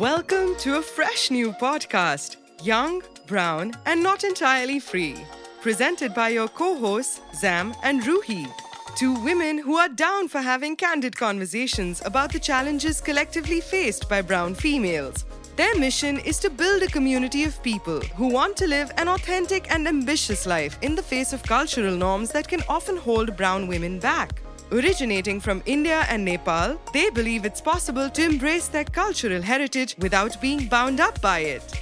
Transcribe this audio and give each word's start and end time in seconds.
Welcome 0.00 0.56
to 0.60 0.78
a 0.78 0.82
fresh 0.82 1.30
new 1.30 1.52
podcast, 1.52 2.36
Young, 2.62 3.02
Brown, 3.26 3.74
and 3.84 4.02
Not 4.02 4.24
Entirely 4.24 4.80
Free, 4.80 5.14
presented 5.60 6.14
by 6.14 6.30
your 6.30 6.48
co 6.48 6.74
hosts, 6.74 7.20
Zam 7.34 7.74
and 7.82 8.00
Ruhi. 8.00 8.50
Two 8.96 9.12
women 9.22 9.58
who 9.58 9.76
are 9.76 9.90
down 9.90 10.28
for 10.28 10.40
having 10.40 10.74
candid 10.74 11.14
conversations 11.18 12.00
about 12.06 12.32
the 12.32 12.38
challenges 12.38 12.98
collectively 13.02 13.60
faced 13.60 14.08
by 14.08 14.22
brown 14.22 14.54
females. 14.54 15.26
Their 15.56 15.76
mission 15.76 16.18
is 16.20 16.38
to 16.38 16.48
build 16.48 16.82
a 16.82 16.86
community 16.86 17.44
of 17.44 17.62
people 17.62 18.00
who 18.16 18.28
want 18.28 18.56
to 18.56 18.66
live 18.66 18.90
an 18.96 19.08
authentic 19.08 19.70
and 19.70 19.86
ambitious 19.86 20.46
life 20.46 20.78
in 20.80 20.94
the 20.94 21.02
face 21.02 21.34
of 21.34 21.42
cultural 21.42 21.94
norms 21.94 22.30
that 22.30 22.48
can 22.48 22.62
often 22.70 22.96
hold 22.96 23.36
brown 23.36 23.68
women 23.68 23.98
back. 23.98 24.40
Originating 24.72 25.40
from 25.40 25.64
India 25.66 26.06
and 26.08 26.24
Nepal, 26.24 26.80
they 26.92 27.10
believe 27.10 27.44
it's 27.44 27.60
possible 27.60 28.08
to 28.08 28.24
embrace 28.24 28.68
their 28.68 28.84
cultural 28.84 29.42
heritage 29.42 29.96
without 29.98 30.40
being 30.40 30.68
bound 30.68 31.00
up 31.00 31.20
by 31.20 31.40
it. 31.40 31.74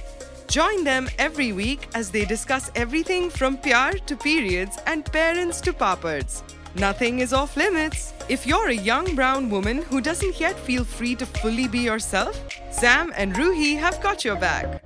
Join 0.47 0.83
them 0.83 1.07
every 1.19 1.51
week 1.51 1.87
as 1.93 2.09
they 2.09 2.25
discuss 2.25 2.71
everything 2.73 3.29
from 3.29 3.57
pyar 3.57 3.91
to 4.07 4.15
periods 4.15 4.79
and 4.87 5.05
parents 5.05 5.61
to 5.61 5.71
papads. 5.71 6.41
Nothing 6.73 7.19
is 7.19 7.31
off 7.31 7.55
limits. 7.55 8.11
If 8.27 8.47
you're 8.47 8.69
a 8.69 8.73
young 8.73 9.13
brown 9.13 9.51
woman 9.51 9.83
who 9.83 10.01
doesn't 10.01 10.39
yet 10.39 10.57
feel 10.57 10.83
free 10.83 11.13
to 11.17 11.27
fully 11.27 11.67
be 11.67 11.79
yourself, 11.79 12.43
Zam 12.73 13.13
and 13.15 13.35
Ruhi 13.35 13.77
have 13.77 14.01
got 14.01 14.25
your 14.25 14.35
back. 14.35 14.83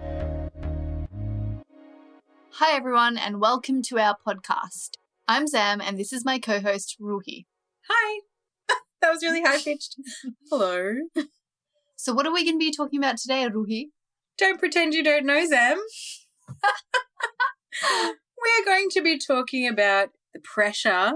Hi, 2.55 2.75
everyone, 2.75 3.17
and 3.17 3.39
welcome 3.39 3.81
to 3.83 3.97
our 3.97 4.17
podcast. 4.27 4.97
I'm 5.25 5.47
Zam, 5.47 5.79
and 5.79 5.97
this 5.97 6.11
is 6.11 6.25
my 6.25 6.37
co 6.37 6.59
host, 6.59 6.97
Ruhi. 6.99 7.45
Hi. 7.89 8.21
that 9.01 9.11
was 9.11 9.23
really 9.23 9.41
high 9.41 9.61
pitched. 9.61 9.95
Hello. 10.49 10.95
So, 11.95 12.13
what 12.13 12.25
are 12.25 12.33
we 12.33 12.43
going 12.43 12.59
to 12.59 12.65
be 12.65 12.71
talking 12.71 12.99
about 12.99 13.17
today, 13.17 13.47
Ruhi? 13.49 13.87
Don't 14.37 14.59
pretend 14.59 14.93
you 14.93 15.03
don't 15.03 15.25
know 15.25 15.45
Zam. 15.45 15.79
We're 17.83 18.65
going 18.65 18.89
to 18.91 19.01
be 19.01 19.17
talking 19.17 19.67
about 19.67 20.09
the 20.33 20.39
pressure 20.39 21.13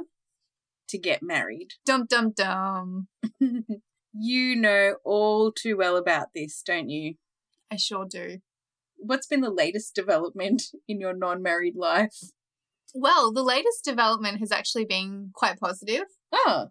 to 0.90 0.98
get 0.98 1.22
married. 1.22 1.70
Dum 1.86 2.06
dum 2.10 2.32
dum. 2.36 3.08
you 4.14 4.56
know 4.56 4.96
all 5.04 5.52
too 5.52 5.78
well 5.78 5.98
about 5.98 6.28
this, 6.34 6.62
don't 6.66 6.90
you? 6.90 7.16
I 7.72 7.76
sure 7.76 8.06
do. 8.10 8.40
What's 8.98 9.28
been 9.28 9.42
the 9.42 9.50
latest 9.50 9.94
development 9.94 10.64
in 10.88 11.00
your 11.00 11.14
non 11.14 11.42
married 11.44 11.76
life? 11.76 12.18
Well, 12.94 13.32
the 13.32 13.44
latest 13.44 13.84
development 13.84 14.40
has 14.40 14.52
actually 14.52 14.86
been 14.86 15.32
quite 15.34 15.60
positive. 15.60 16.06
Oh. 16.34 16.68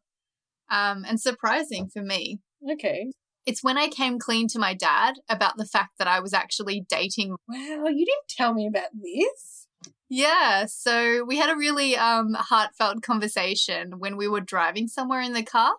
Um, 0.71 1.05
and 1.07 1.21
surprising 1.21 1.89
for 1.89 2.03
me. 2.03 2.41
Okay. 2.73 3.11
It's 3.45 3.63
when 3.63 3.79
I 3.79 3.89
came 3.89 4.19
clean 4.19 4.49
to 4.49 4.59
my 4.59 4.75
dad 4.75 5.15
about 5.29 5.57
the 5.57 5.67
fact 5.67 5.99
that 5.99 6.09
I 6.09 6.19
was 6.19 6.35
actually 6.35 6.85
dating. 6.89 7.37
Wow, 7.49 7.87
you 7.87 8.05
didn't 8.05 8.29
tell 8.29 8.53
me 8.53 8.67
about 8.67 8.91
this. 8.93 9.69
Yeah, 10.09 10.67
so 10.67 11.25
we 11.25 11.37
had 11.37 11.51
a 11.51 11.57
really 11.57 11.97
um, 11.97 12.35
heartfelt 12.35 13.03
conversation 13.03 13.99
when 13.99 14.17
we 14.17 14.29
were 14.29 14.41
driving 14.41 14.89
somewhere 14.89 15.21
in 15.21 15.33
the 15.33 15.45
car. 15.45 15.75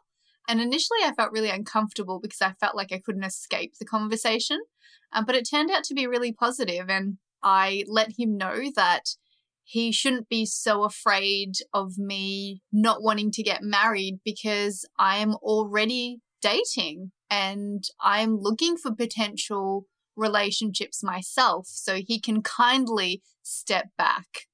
And 0.49 0.61
initially, 0.61 0.99
I 1.03 1.13
felt 1.13 1.33
really 1.33 1.49
uncomfortable 1.49 2.19
because 2.21 2.41
I 2.41 2.53
felt 2.53 2.75
like 2.75 2.93
I 2.93 3.01
couldn't 3.03 3.23
escape 3.23 3.73
the 3.79 3.85
conversation. 3.85 4.59
Um, 5.11 5.25
but 5.25 5.35
it 5.35 5.47
turned 5.49 5.71
out 5.71 5.83
to 5.85 5.93
be 5.93 6.07
really 6.07 6.31
positive, 6.31 6.89
and 6.89 7.17
I 7.43 7.83
let 7.87 8.13
him 8.17 8.37
know 8.37 8.71
that 8.75 9.03
he 9.69 9.91
shouldn't 9.91 10.29
be 10.29 10.45
so 10.45 10.85
afraid 10.85 11.55
of 11.73 11.97
me 11.97 12.61
not 12.71 13.03
wanting 13.03 13.31
to 13.31 13.43
get 13.43 13.61
married 13.61 14.21
because 14.23 14.85
I 14.97 15.17
am 15.17 15.35
already 15.35 16.21
dating 16.41 17.11
and 17.29 17.83
I'm 17.99 18.37
looking 18.39 18.77
for 18.77 18.95
potential 18.95 19.85
relationships 20.15 21.03
myself. 21.03 21.67
So 21.67 21.95
he 21.95 22.17
can 22.17 22.41
kindly 22.41 23.21
step 23.43 23.89
back. 23.97 24.47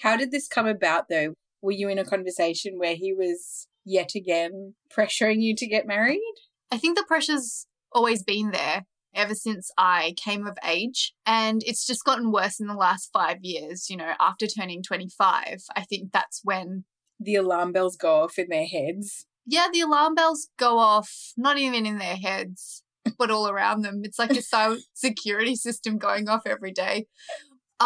How 0.00 0.16
did 0.16 0.30
this 0.30 0.48
come 0.48 0.66
about 0.66 1.10
though? 1.10 1.34
Were 1.60 1.72
you 1.72 1.90
in 1.90 1.98
a 1.98 2.04
conversation 2.04 2.78
where 2.78 2.96
he 2.96 3.12
was 3.12 3.68
yet 3.84 4.14
again 4.14 4.74
pressuring 4.90 5.42
you 5.42 5.54
to 5.54 5.66
get 5.66 5.86
married? 5.86 6.34
I 6.72 6.78
think 6.78 6.96
the 6.96 7.04
pressure's 7.06 7.66
always 7.92 8.22
been 8.22 8.52
there 8.52 8.86
ever 9.14 9.34
since 9.34 9.70
I 9.78 10.14
came 10.16 10.46
of 10.46 10.58
age. 10.64 11.14
And 11.26 11.62
it's 11.64 11.86
just 11.86 12.04
gotten 12.04 12.32
worse 12.32 12.60
in 12.60 12.66
the 12.66 12.74
last 12.74 13.10
five 13.12 13.38
years. 13.42 13.88
You 13.88 13.96
know, 13.96 14.12
after 14.20 14.46
turning 14.46 14.82
25, 14.82 15.62
I 15.76 15.80
think 15.82 16.12
that's 16.12 16.40
when 16.44 16.84
the 17.20 17.36
alarm 17.36 17.72
bells 17.72 17.96
go 17.96 18.22
off 18.22 18.38
in 18.38 18.48
their 18.48 18.66
heads. 18.66 19.26
Yeah, 19.46 19.68
the 19.72 19.80
alarm 19.80 20.14
bells 20.14 20.48
go 20.58 20.78
off, 20.78 21.32
not 21.36 21.58
even 21.58 21.86
in 21.86 21.98
their 21.98 22.16
heads, 22.16 22.82
but 23.18 23.30
all 23.30 23.48
around 23.48 23.82
them. 23.82 24.00
It's 24.04 24.18
like 24.18 24.30
a 24.32 24.42
silent 24.42 24.84
security 24.94 25.54
system 25.54 25.98
going 25.98 26.28
off 26.28 26.42
every 26.46 26.72
day. 26.72 27.06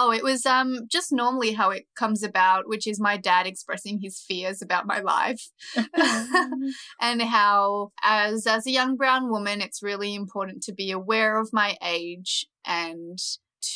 Oh, 0.01 0.13
it 0.13 0.23
was 0.23 0.47
um 0.47 0.87
just 0.87 1.11
normally 1.11 1.55
how 1.55 1.71
it 1.71 1.87
comes 1.97 2.23
about, 2.23 2.69
which 2.69 2.87
is 2.87 3.01
my 3.01 3.17
dad 3.17 3.49
expressing 3.49 3.99
his 4.01 4.21
fears 4.21 4.63
about 4.63 4.87
my 4.87 5.01
life. 5.01 5.51
and 7.01 7.21
how 7.21 7.91
as 8.01 8.47
as 8.47 8.65
a 8.65 8.71
young 8.71 8.95
brown 8.95 9.29
woman, 9.29 9.61
it's 9.61 9.83
really 9.83 10.15
important 10.15 10.63
to 10.63 10.73
be 10.73 10.93
aware 10.93 11.41
of 11.41 11.53
my 11.53 11.77
age 11.83 12.47
and 12.65 13.19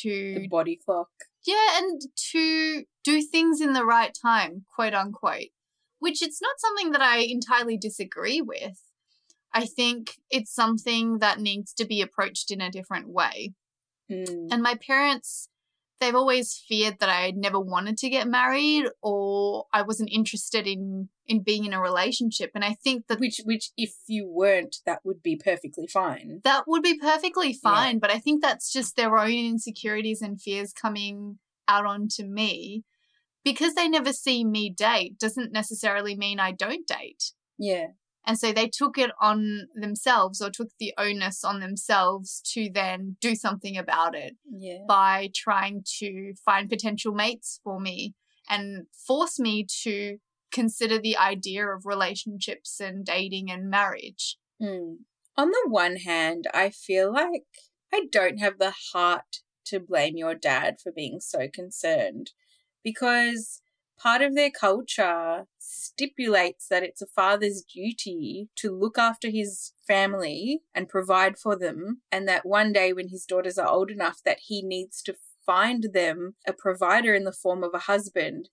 to 0.02 0.34
the 0.34 0.46
body 0.46 0.78
clock. 0.84 1.08
Yeah, 1.44 1.78
and 1.78 2.00
to 2.30 2.84
do 3.02 3.20
things 3.20 3.60
in 3.60 3.72
the 3.72 3.84
right 3.84 4.14
time, 4.14 4.64
quote 4.72 4.94
unquote. 4.94 5.50
Which 5.98 6.22
it's 6.22 6.40
not 6.40 6.60
something 6.60 6.92
that 6.92 7.02
I 7.02 7.18
entirely 7.18 7.76
disagree 7.76 8.40
with. 8.40 8.80
I 9.52 9.66
think 9.66 10.18
it's 10.30 10.54
something 10.54 11.18
that 11.18 11.40
needs 11.40 11.72
to 11.74 11.84
be 11.84 12.00
approached 12.00 12.52
in 12.52 12.60
a 12.60 12.70
different 12.70 13.08
way. 13.08 13.54
Mm. 14.08 14.48
And 14.52 14.62
my 14.62 14.76
parents 14.76 15.48
they've 16.02 16.14
always 16.14 16.62
feared 16.68 16.98
that 16.98 17.08
I 17.08 17.32
never 17.34 17.60
wanted 17.60 17.96
to 17.98 18.10
get 18.10 18.26
married 18.26 18.86
or 19.00 19.66
I 19.72 19.82
wasn't 19.82 20.10
interested 20.12 20.66
in 20.66 21.08
in 21.26 21.42
being 21.42 21.64
in 21.64 21.72
a 21.72 21.80
relationship 21.80 22.50
and 22.54 22.64
I 22.64 22.74
think 22.74 23.06
that 23.06 23.20
which 23.20 23.40
which 23.44 23.70
if 23.76 23.94
you 24.08 24.28
weren't 24.28 24.78
that 24.84 24.98
would 25.04 25.22
be 25.22 25.36
perfectly 25.36 25.86
fine. 25.86 26.40
That 26.42 26.64
would 26.66 26.82
be 26.82 26.98
perfectly 26.98 27.52
fine, 27.52 27.94
yeah. 27.94 27.98
but 28.00 28.10
I 28.10 28.18
think 28.18 28.42
that's 28.42 28.72
just 28.72 28.96
their 28.96 29.16
own 29.16 29.30
insecurities 29.30 30.20
and 30.20 30.42
fears 30.42 30.72
coming 30.72 31.38
out 31.68 31.86
onto 31.86 32.24
me. 32.24 32.84
Because 33.44 33.74
they 33.74 33.88
never 33.88 34.12
see 34.12 34.44
me 34.44 34.70
date 34.70 35.18
doesn't 35.18 35.52
necessarily 35.52 36.16
mean 36.16 36.38
I 36.38 36.52
don't 36.52 36.86
date. 36.86 37.32
Yeah. 37.58 37.88
And 38.24 38.38
so 38.38 38.52
they 38.52 38.68
took 38.68 38.98
it 38.98 39.10
on 39.20 39.68
themselves 39.74 40.40
or 40.40 40.50
took 40.50 40.68
the 40.78 40.94
onus 40.96 41.42
on 41.42 41.60
themselves 41.60 42.40
to 42.52 42.70
then 42.72 43.16
do 43.20 43.34
something 43.34 43.76
about 43.76 44.14
it 44.14 44.36
yeah. 44.48 44.84
by 44.86 45.30
trying 45.34 45.82
to 45.98 46.34
find 46.44 46.70
potential 46.70 47.12
mates 47.12 47.60
for 47.64 47.80
me 47.80 48.14
and 48.48 48.86
force 49.06 49.40
me 49.40 49.66
to 49.82 50.18
consider 50.52 50.98
the 50.98 51.16
idea 51.16 51.66
of 51.66 51.84
relationships 51.84 52.78
and 52.78 53.04
dating 53.04 53.50
and 53.50 53.68
marriage. 53.68 54.36
Mm. 54.60 54.98
On 55.36 55.50
the 55.50 55.64
one 55.66 55.96
hand, 55.96 56.46
I 56.54 56.70
feel 56.70 57.12
like 57.12 57.44
I 57.92 58.06
don't 58.10 58.38
have 58.38 58.58
the 58.58 58.74
heart 58.92 59.40
to 59.66 59.80
blame 59.80 60.16
your 60.16 60.34
dad 60.34 60.76
for 60.80 60.92
being 60.92 61.20
so 61.20 61.48
concerned 61.52 62.32
because 62.84 63.62
part 64.02 64.22
of 64.22 64.34
their 64.34 64.50
culture 64.50 65.44
stipulates 65.58 66.66
that 66.68 66.82
it's 66.82 67.02
a 67.02 67.06
father's 67.06 67.62
duty 67.62 68.48
to 68.56 68.76
look 68.76 68.98
after 68.98 69.30
his 69.30 69.72
family 69.86 70.62
and 70.74 70.88
provide 70.88 71.38
for 71.38 71.56
them, 71.56 72.02
and 72.10 72.26
that 72.26 72.44
one 72.44 72.72
day 72.72 72.92
when 72.92 73.08
his 73.08 73.24
daughters 73.24 73.58
are 73.58 73.68
old 73.68 73.90
enough 73.90 74.18
that 74.24 74.38
he 74.46 74.62
needs 74.62 75.02
to 75.02 75.14
find 75.44 75.88
them 75.92 76.34
a 76.46 76.52
provider 76.52 77.14
in 77.14 77.24
the 77.24 77.32
form 77.32 77.62
of 77.62 77.70
a 77.74 77.80
husband. 77.80 78.48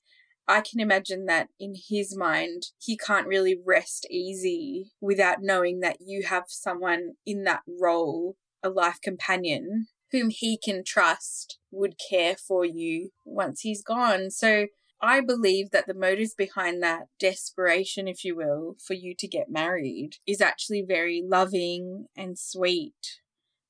I 0.48 0.62
can 0.62 0.80
imagine 0.80 1.26
that 1.26 1.50
in 1.60 1.76
his 1.90 2.18
mind, 2.18 2.64
he 2.80 2.98
can't 2.98 3.28
really 3.28 3.56
rest 3.64 4.08
easy 4.10 4.92
without 5.00 5.38
knowing 5.42 5.82
that 5.82 5.98
you 6.00 6.24
have 6.28 6.46
someone 6.48 7.14
in 7.26 7.44
that 7.44 7.62
role, 7.68 8.36
a 8.64 8.70
life 8.70 8.98
companion, 9.02 9.88
whom 10.12 10.32
he 10.32 10.58
can 10.58 10.84
trust 10.84 11.60
would 11.72 11.96
care 12.10 12.36
for 12.36 12.66
you 12.66 13.10
once 13.26 13.62
he's 13.62 13.84
gone. 13.84 14.32
So 14.32 14.66
I 15.02 15.22
believe 15.22 15.72
that 15.72 15.88
the 15.88 15.94
motive 15.94 16.32
behind 16.38 16.84
that 16.84 17.08
desperation, 17.20 18.08
if 18.08 18.26
you 18.26 18.36
will, 18.36 18.76
for 18.86 18.94
you 18.94 19.16
to 19.20 19.28
get 19.28 19.50
married 19.50 20.18
is 20.28 20.42
actually 20.42 20.84
very 20.86 21.24
loving 21.26 22.08
and 22.18 22.38
sweet. 22.38 23.20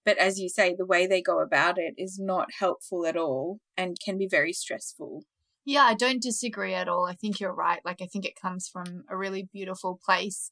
But 0.05 0.17
as 0.17 0.39
you 0.39 0.49
say, 0.49 0.73
the 0.73 0.87
way 0.87 1.05
they 1.05 1.21
go 1.21 1.39
about 1.39 1.77
it 1.77 1.93
is 1.97 2.17
not 2.19 2.53
helpful 2.59 3.05
at 3.05 3.15
all 3.15 3.59
and 3.77 3.99
can 4.03 4.17
be 4.17 4.27
very 4.27 4.53
stressful. 4.53 5.23
Yeah, 5.65 5.83
I 5.83 5.93
don't 5.93 6.21
disagree 6.21 6.73
at 6.73 6.87
all. 6.87 7.05
I 7.05 7.13
think 7.13 7.39
you're 7.39 7.53
right. 7.53 7.81
Like, 7.85 8.01
I 8.01 8.07
think 8.07 8.25
it 8.25 8.39
comes 8.39 8.67
from 8.67 9.03
a 9.07 9.15
really 9.15 9.47
beautiful 9.53 9.99
place. 10.03 10.51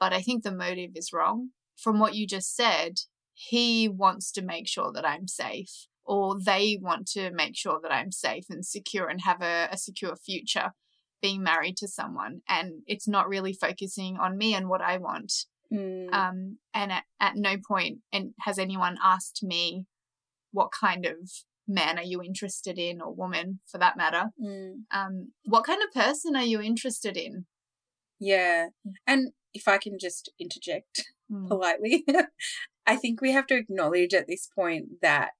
But 0.00 0.14
I 0.14 0.22
think 0.22 0.42
the 0.42 0.52
motive 0.52 0.92
is 0.94 1.12
wrong. 1.12 1.50
From 1.76 1.98
what 1.98 2.14
you 2.14 2.26
just 2.26 2.56
said, 2.56 3.00
he 3.34 3.88
wants 3.88 4.32
to 4.32 4.42
make 4.42 4.68
sure 4.68 4.90
that 4.92 5.06
I'm 5.06 5.28
safe 5.28 5.86
or 6.04 6.36
they 6.38 6.78
want 6.80 7.06
to 7.08 7.30
make 7.30 7.56
sure 7.56 7.78
that 7.82 7.92
I'm 7.92 8.10
safe 8.10 8.44
and 8.50 8.64
secure 8.64 9.08
and 9.08 9.20
have 9.22 9.42
a, 9.42 9.68
a 9.70 9.76
secure 9.76 10.16
future 10.16 10.72
being 11.20 11.42
married 11.42 11.76
to 11.78 11.88
someone. 11.88 12.42
And 12.48 12.82
it's 12.86 13.06
not 13.06 13.28
really 13.28 13.52
focusing 13.52 14.16
on 14.16 14.36
me 14.36 14.54
and 14.54 14.68
what 14.68 14.80
I 14.80 14.98
want. 14.98 15.32
Mm. 15.72 16.12
Um, 16.12 16.58
and 16.74 16.92
at, 16.92 17.04
at 17.20 17.36
no 17.36 17.56
point 17.56 17.98
and 18.12 18.34
has 18.40 18.58
anyone 18.58 18.98
asked 19.02 19.42
me 19.42 19.86
what 20.50 20.70
kind 20.78 21.06
of 21.06 21.16
man 21.66 21.98
are 21.98 22.04
you 22.04 22.22
interested 22.22 22.78
in 22.78 23.00
or 23.00 23.14
woman 23.14 23.60
for 23.66 23.78
that 23.78 23.96
matter. 23.96 24.30
Mm. 24.42 24.82
Um, 24.90 25.32
what 25.44 25.64
kind 25.64 25.80
of 25.82 25.92
person 25.92 26.36
are 26.36 26.42
you 26.42 26.60
interested 26.60 27.16
in? 27.16 27.46
Yeah. 28.18 28.68
And 29.06 29.32
if 29.54 29.68
I 29.68 29.78
can 29.78 29.98
just 29.98 30.30
interject 30.38 31.04
Mm. 31.32 31.48
politely, 31.48 32.04
I 32.86 32.96
think 32.96 33.20
we 33.20 33.32
have 33.32 33.46
to 33.46 33.56
acknowledge 33.56 34.12
at 34.12 34.26
this 34.26 34.48
point 34.54 35.00
that 35.00 35.32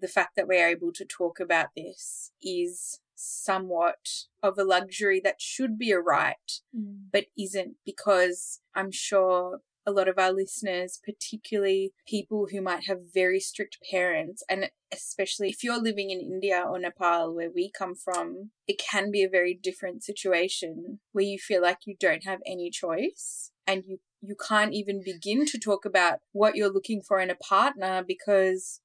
the 0.00 0.08
fact 0.08 0.36
that 0.36 0.48
we're 0.48 0.68
able 0.68 0.92
to 0.92 1.04
talk 1.04 1.40
about 1.40 1.68
this 1.76 2.32
is 2.42 3.00
somewhat 3.14 4.08
of 4.42 4.58
a 4.58 4.64
luxury 4.64 5.20
that 5.24 5.40
should 5.40 5.78
be 5.78 5.90
a 5.90 5.98
right, 5.98 6.60
Mm. 6.74 7.08
but 7.12 7.26
isn't 7.38 7.76
because 7.84 8.60
I'm 8.74 8.90
sure 8.90 9.62
a 9.88 9.92
lot 9.92 10.08
of 10.08 10.18
our 10.18 10.32
listeners, 10.32 10.98
particularly 11.04 11.92
people 12.08 12.48
who 12.50 12.60
might 12.60 12.84
have 12.88 13.12
very 13.14 13.38
strict 13.38 13.78
parents, 13.88 14.42
and 14.48 14.70
especially 14.92 15.48
if 15.48 15.62
you're 15.62 15.80
living 15.80 16.10
in 16.10 16.20
India 16.20 16.60
or 16.68 16.78
Nepal, 16.78 17.32
where 17.32 17.50
we 17.50 17.70
come 17.70 17.94
from, 17.94 18.50
it 18.66 18.78
can 18.78 19.12
be 19.12 19.22
a 19.22 19.28
very 19.28 19.54
different 19.54 20.02
situation 20.02 20.98
where 21.12 21.24
you 21.24 21.38
feel 21.38 21.62
like 21.62 21.78
you 21.86 21.94
don't 21.98 22.24
have 22.24 22.40
any 22.44 22.68
choice 22.70 23.52
and 23.66 23.84
you 23.86 23.98
you 24.22 24.34
can't 24.34 24.72
even 24.72 25.02
begin 25.04 25.44
to 25.46 25.58
talk 25.58 25.84
about 25.84 26.18
what 26.32 26.56
you're 26.56 26.72
looking 26.72 27.00
for 27.00 27.20
in 27.20 27.30
a 27.30 27.36
partner 27.36 28.02
because 28.04 28.80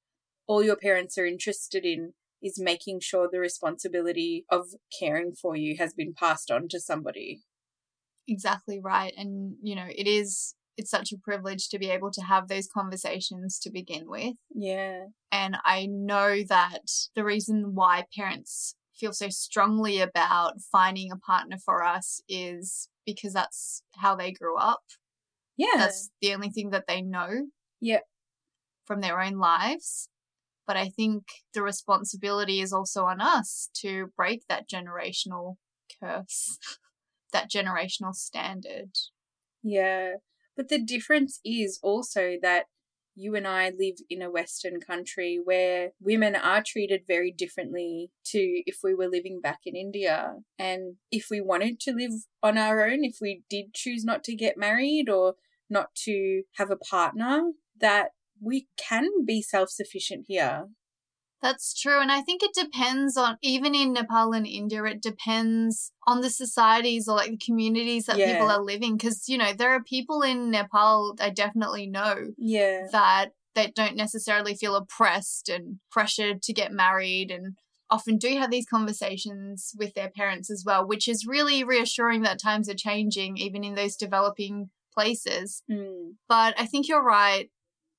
all 0.46 0.62
your 0.62 0.76
parents 0.76 1.16
are 1.18 1.26
interested 1.26 1.84
in 1.84 2.14
is 2.42 2.58
making 2.58 3.00
sure 3.00 3.28
the 3.30 3.38
responsibility 3.38 4.44
of 4.50 4.68
caring 4.98 5.32
for 5.32 5.56
you 5.56 5.76
has 5.78 5.94
been 5.94 6.12
passed 6.12 6.50
on 6.50 6.68
to 6.68 6.80
somebody. 6.80 7.42
Exactly 8.26 8.80
right. 8.80 9.12
And, 9.16 9.56
you 9.62 9.76
know, 9.76 9.86
it 9.88 10.06
is, 10.06 10.54
it's 10.76 10.90
such 10.90 11.12
a 11.12 11.18
privilege 11.18 11.68
to 11.68 11.78
be 11.78 11.88
able 11.90 12.10
to 12.12 12.22
have 12.22 12.48
those 12.48 12.68
conversations 12.68 13.58
to 13.60 13.70
begin 13.70 14.04
with. 14.06 14.34
Yeah. 14.54 15.06
And 15.30 15.56
I 15.64 15.86
know 15.86 16.42
that 16.48 16.90
the 17.14 17.24
reason 17.24 17.74
why 17.74 18.06
parents 18.16 18.74
feel 18.94 19.12
so 19.12 19.28
strongly 19.28 20.00
about 20.00 20.60
finding 20.60 21.10
a 21.10 21.16
partner 21.16 21.58
for 21.58 21.84
us 21.84 22.20
is 22.28 22.88
because 23.06 23.32
that's 23.32 23.82
how 23.96 24.16
they 24.16 24.32
grew 24.32 24.56
up. 24.56 24.82
Yeah. 25.56 25.76
That's 25.76 26.10
the 26.20 26.34
only 26.34 26.50
thing 26.50 26.70
that 26.70 26.86
they 26.88 27.02
know. 27.02 27.46
Yeah. 27.80 28.00
From 28.84 29.00
their 29.00 29.20
own 29.20 29.38
lives. 29.38 30.08
But 30.66 30.76
I 30.76 30.88
think 30.88 31.24
the 31.54 31.62
responsibility 31.62 32.60
is 32.60 32.72
also 32.72 33.04
on 33.04 33.20
us 33.20 33.68
to 33.80 34.08
break 34.16 34.42
that 34.48 34.68
generational 34.68 35.56
curse, 36.00 36.58
that 37.32 37.50
generational 37.50 38.14
standard. 38.14 38.90
Yeah. 39.62 40.14
But 40.56 40.68
the 40.68 40.80
difference 40.80 41.40
is 41.44 41.78
also 41.82 42.36
that 42.42 42.66
you 43.14 43.34
and 43.34 43.46
I 43.46 43.70
live 43.78 43.96
in 44.08 44.22
a 44.22 44.30
Western 44.30 44.80
country 44.80 45.38
where 45.42 45.90
women 46.00 46.34
are 46.34 46.62
treated 46.64 47.02
very 47.06 47.30
differently 47.30 48.10
to 48.26 48.38
if 48.66 48.78
we 48.82 48.94
were 48.94 49.08
living 49.08 49.40
back 49.40 49.60
in 49.66 49.76
India. 49.76 50.34
And 50.58 50.96
if 51.10 51.26
we 51.30 51.40
wanted 51.40 51.78
to 51.80 51.92
live 51.92 52.12
on 52.42 52.56
our 52.56 52.84
own, 52.84 53.04
if 53.04 53.18
we 53.20 53.42
did 53.50 53.74
choose 53.74 54.04
not 54.04 54.24
to 54.24 54.34
get 54.34 54.56
married 54.56 55.08
or 55.08 55.34
not 55.68 55.94
to 56.04 56.42
have 56.56 56.70
a 56.70 56.76
partner, 56.76 57.52
that 57.80 58.10
we 58.42 58.66
can 58.76 59.24
be 59.24 59.42
self 59.42 59.70
sufficient 59.70 60.26
here. 60.28 60.68
That's 61.40 61.74
true. 61.74 62.00
And 62.00 62.12
I 62.12 62.20
think 62.22 62.42
it 62.42 62.54
depends 62.54 63.16
on, 63.16 63.36
even 63.42 63.74
in 63.74 63.92
Nepal 63.92 64.32
and 64.32 64.46
India, 64.46 64.84
it 64.84 65.02
depends 65.02 65.92
on 66.06 66.20
the 66.20 66.30
societies 66.30 67.08
or 67.08 67.16
like 67.16 67.30
the 67.32 67.36
communities 67.44 68.04
that 68.06 68.18
Yeah. 68.18 68.32
people 68.34 68.48
are 68.48 68.62
living. 68.62 68.96
Because, 68.96 69.28
you 69.28 69.36
know, 69.38 69.52
there 69.52 69.70
are 69.72 69.82
people 69.82 70.22
in 70.22 70.52
Nepal 70.52 71.16
I 71.20 71.30
definitely 71.30 71.88
know 71.88 72.34
Yeah. 72.38 72.86
that 72.92 73.30
they 73.54 73.72
don't 73.74 73.96
necessarily 73.96 74.54
feel 74.54 74.76
oppressed 74.76 75.48
and 75.48 75.80
pressured 75.90 76.42
to 76.42 76.52
get 76.52 76.70
married 76.72 77.32
and 77.32 77.56
often 77.90 78.18
do 78.18 78.38
have 78.38 78.50
these 78.52 78.64
conversations 78.64 79.72
with 79.76 79.94
their 79.94 80.10
parents 80.10 80.48
as 80.48 80.62
well, 80.64 80.86
which 80.86 81.08
is 81.08 81.26
really 81.26 81.64
reassuring 81.64 82.22
that 82.22 82.40
times 82.40 82.68
are 82.68 82.74
changing 82.74 83.36
even 83.36 83.64
in 83.64 83.74
those 83.74 83.96
developing 83.96 84.70
places. 84.94 85.62
Mm, 85.70 86.14
But 86.28 86.54
I 86.58 86.66
think 86.66 86.88
you're 86.88 87.02
right. 87.04 87.50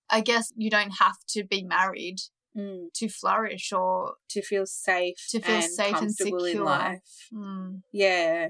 I 0.10 0.22
guess 0.22 0.52
you 0.56 0.70
don't 0.70 0.98
have 1.00 1.16
to 1.30 1.44
be 1.44 1.64
married 1.64 2.18
mm. 2.58 2.88
to 2.96 3.10
flourish 3.10 3.72
or 3.72 4.16
To 4.30 4.42
feel 4.42 4.66
safe, 4.66 5.16
To 5.30 5.40
feel 5.40 5.56
and 5.56 5.64
safe 5.64 5.88
and 5.88 5.96
comfortable 5.98 6.44
in 6.46 6.52
secure. 6.52 6.66
life. 6.66 7.28
mm, 7.34 7.82
Yeah. 7.92 8.50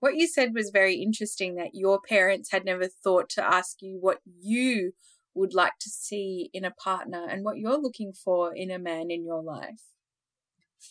What 0.00 0.16
you 0.16 0.26
said 0.26 0.54
was 0.54 0.70
very 0.70 0.96
interesting 0.96 1.54
that 1.54 1.70
your 1.74 1.98
parents 2.06 2.50
had 2.52 2.64
never 2.64 2.86
thought 2.88 3.30
to 3.30 3.44
ask 3.44 3.78
you 3.80 3.96
what 4.00 4.18
you 4.24 4.92
would 5.34 5.54
like 5.54 5.72
to 5.80 5.88
see 5.88 6.50
in 6.52 6.64
a 6.64 6.70
partner 6.70 7.26
and 7.26 7.42
what 7.42 7.56
you're 7.56 7.80
looking 7.80 8.12
for 8.12 8.54
in 8.54 8.70
a 8.70 8.78
man 8.78 9.10
in 9.10 9.24
your 9.24 9.42
life. 9.42 9.80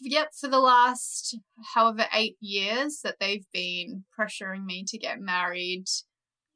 yep, 0.01 0.29
for 0.33 0.47
the 0.49 0.59
last 0.59 1.37
however 1.75 2.05
eight 2.11 2.37
years 2.39 3.01
that 3.03 3.17
they've 3.19 3.45
been 3.53 4.03
pressuring 4.19 4.65
me 4.65 4.83
to 4.87 4.97
get 4.97 5.19
married, 5.19 5.85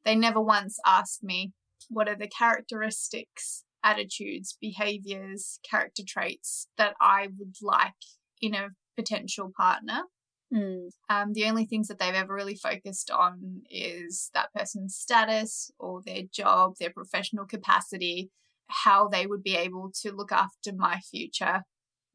they 0.03 0.15
never 0.15 0.41
once 0.41 0.79
asked 0.85 1.23
me 1.23 1.53
what 1.89 2.09
are 2.09 2.15
the 2.15 2.27
characteristics, 2.27 3.63
attitudes, 3.83 4.57
behaviors, 4.59 5.59
character 5.69 6.03
traits 6.05 6.67
that 6.77 6.93
I 6.99 7.27
would 7.37 7.55
like 7.61 7.93
in 8.41 8.53
a 8.53 8.69
potential 8.95 9.51
partner. 9.55 10.03
Mm. 10.53 10.89
Um, 11.09 11.33
the 11.33 11.45
only 11.45 11.65
things 11.65 11.87
that 11.87 11.99
they've 11.99 12.13
ever 12.13 12.33
really 12.33 12.55
focused 12.55 13.11
on 13.11 13.61
is 13.69 14.29
that 14.33 14.53
person's 14.53 14.95
status 14.95 15.71
or 15.77 16.01
their 16.05 16.23
job, 16.31 16.75
their 16.79 16.91
professional 16.91 17.45
capacity, 17.45 18.29
how 18.67 19.07
they 19.07 19.25
would 19.25 19.43
be 19.43 19.55
able 19.55 19.91
to 20.01 20.11
look 20.11 20.31
after 20.31 20.71
my 20.75 20.99
future. 20.99 21.63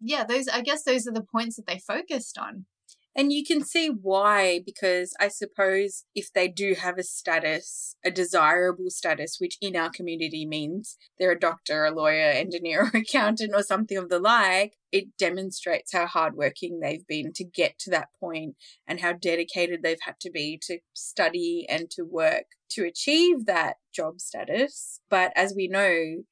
Yeah, 0.00 0.24
those 0.24 0.48
I 0.48 0.62
guess 0.62 0.82
those 0.82 1.06
are 1.06 1.12
the 1.12 1.24
points 1.24 1.56
that 1.56 1.66
they 1.66 1.78
focused 1.78 2.38
on. 2.38 2.66
And 3.14 3.30
you 3.30 3.44
can 3.44 3.62
see 3.62 3.88
why, 3.88 4.60
because 4.64 5.14
I 5.20 5.28
suppose 5.28 6.04
if 6.14 6.32
they 6.32 6.48
do 6.48 6.74
have 6.74 6.96
a 6.96 7.02
status, 7.02 7.94
a 8.02 8.10
desirable 8.10 8.88
status, 8.88 9.36
which 9.38 9.58
in 9.60 9.76
our 9.76 9.90
community 9.90 10.46
means 10.46 10.96
they're 11.18 11.32
a 11.32 11.38
doctor, 11.38 11.84
a 11.84 11.90
lawyer, 11.90 12.30
engineer, 12.30 12.84
or 12.94 13.00
accountant, 13.00 13.52
or 13.54 13.62
something 13.62 13.98
of 13.98 14.08
the 14.08 14.18
like, 14.18 14.76
it 14.90 15.16
demonstrates 15.18 15.92
how 15.92 16.06
hardworking 16.06 16.80
they've 16.80 17.06
been 17.06 17.32
to 17.34 17.44
get 17.44 17.78
to 17.80 17.90
that 17.90 18.08
point 18.18 18.56
and 18.86 19.00
how 19.00 19.12
dedicated 19.12 19.82
they've 19.82 19.98
had 20.02 20.18
to 20.20 20.30
be 20.30 20.58
to 20.62 20.78
study 20.94 21.66
and 21.68 21.90
to 21.90 22.04
work 22.04 22.44
to 22.70 22.84
achieve 22.84 23.44
that 23.44 23.76
job 23.94 24.20
status. 24.20 25.00
But 25.10 25.32
as 25.36 25.52
we 25.54 25.68
know, 25.68 26.22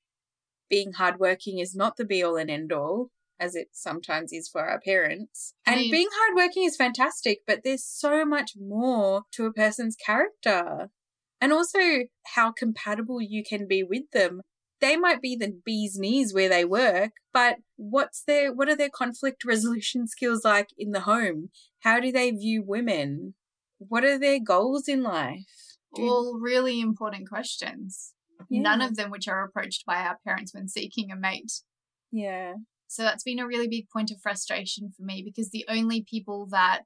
being 0.71 0.93
hardworking 0.93 1.59
is 1.59 1.75
not 1.75 1.97
the 1.97 2.07
be 2.07 2.23
all 2.23 2.37
and 2.37 2.50
end 2.50 2.73
all 2.73 3.11
as 3.40 3.56
it 3.56 3.68
sometimes 3.73 4.32
is 4.32 4.49
for 4.49 4.61
our 4.68 4.80
parents. 4.80 5.54
I 5.66 5.73
And 5.73 5.80
mean- 5.80 5.90
being 5.90 6.09
hardworking 6.12 6.64
is 6.64 6.76
fantastic, 6.76 7.40
but 7.47 7.62
there's 7.64 7.85
so 7.85 8.25
much 8.25 8.52
more 8.56 9.23
to 9.32 9.47
a 9.47 9.52
person's 9.52 9.97
character. 9.97 10.90
And 11.40 11.52
also 11.52 11.78
how 12.35 12.52
compatible 12.52 13.20
you 13.23 13.42
can 13.42 13.66
be 13.66 13.82
with 13.82 14.11
them. 14.12 14.42
They 14.82 14.97
might 14.97 15.20
be 15.23 15.37
the 15.37 15.59
bee's 15.64 15.99
knees 15.99 16.32
where 16.35 16.49
they 16.50 16.64
work, 16.66 17.12
but 17.32 17.56
what's 17.76 18.23
their 18.23 18.52
what 18.52 18.68
are 18.68 18.76
their 18.76 18.90
conflict 18.90 19.44
resolution 19.52 20.06
skills 20.06 20.44
like 20.44 20.68
in 20.78 20.92
the 20.92 21.00
home? 21.00 21.50
How 21.80 21.99
do 21.99 22.12
they 22.12 22.30
view 22.30 22.62
women? 22.66 23.35
What 23.78 24.04
are 24.04 24.18
their 24.18 24.38
goals 24.38 24.87
in 24.88 25.02
life? 25.02 25.47
Do- 25.94 26.02
All 26.02 26.38
really 26.38 26.80
important 26.80 27.28
questions. 27.28 28.12
None 28.49 28.80
of 28.80 28.97
them 28.97 29.11
which 29.11 29.28
are 29.28 29.44
approached 29.44 29.85
by 29.87 29.97
our 29.97 30.18
parents 30.26 30.54
when 30.54 30.68
seeking 30.68 31.11
a 31.11 31.16
mate. 31.16 31.52
Yeah. 32.12 32.54
So 32.90 33.02
that's 33.02 33.23
been 33.23 33.38
a 33.38 33.47
really 33.47 33.68
big 33.68 33.88
point 33.88 34.11
of 34.11 34.20
frustration 34.20 34.90
for 34.97 35.04
me 35.04 35.23
because 35.25 35.50
the 35.50 35.64
only 35.68 36.02
people 36.02 36.49
that 36.50 36.82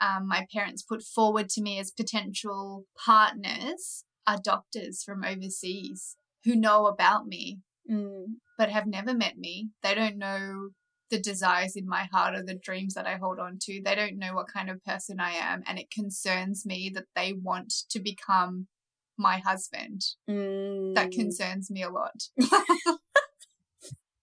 um, 0.00 0.26
my 0.26 0.46
parents 0.52 0.82
put 0.82 1.02
forward 1.02 1.48
to 1.50 1.62
me 1.62 1.78
as 1.78 1.90
potential 1.90 2.86
partners 3.04 4.04
are 4.26 4.38
doctors 4.42 5.02
from 5.04 5.24
overseas 5.24 6.16
who 6.44 6.56
know 6.56 6.86
about 6.86 7.26
me 7.26 7.60
Mm. 7.88 8.24
but 8.58 8.70
have 8.70 8.86
never 8.86 9.14
met 9.14 9.36
me. 9.36 9.68
They 9.82 9.94
don't 9.94 10.18
know 10.18 10.70
the 11.10 11.20
desires 11.20 11.76
in 11.76 11.86
my 11.86 12.08
heart 12.12 12.34
or 12.34 12.42
the 12.42 12.58
dreams 12.60 12.94
that 12.94 13.06
I 13.06 13.16
hold 13.16 13.38
on 13.38 13.58
to. 13.62 13.80
They 13.80 13.94
don't 13.94 14.18
know 14.18 14.34
what 14.34 14.52
kind 14.52 14.68
of 14.68 14.82
person 14.82 15.20
I 15.20 15.34
am. 15.34 15.62
And 15.68 15.78
it 15.78 15.90
concerns 15.90 16.66
me 16.66 16.90
that 16.94 17.04
they 17.14 17.32
want 17.32 17.72
to 17.90 18.00
become 18.00 18.66
my 19.16 19.38
husband. 19.38 20.00
Mm. 20.28 20.94
That 20.94 21.12
concerns 21.12 21.70
me 21.70 21.82
a 21.82 21.90
lot. 21.90 22.24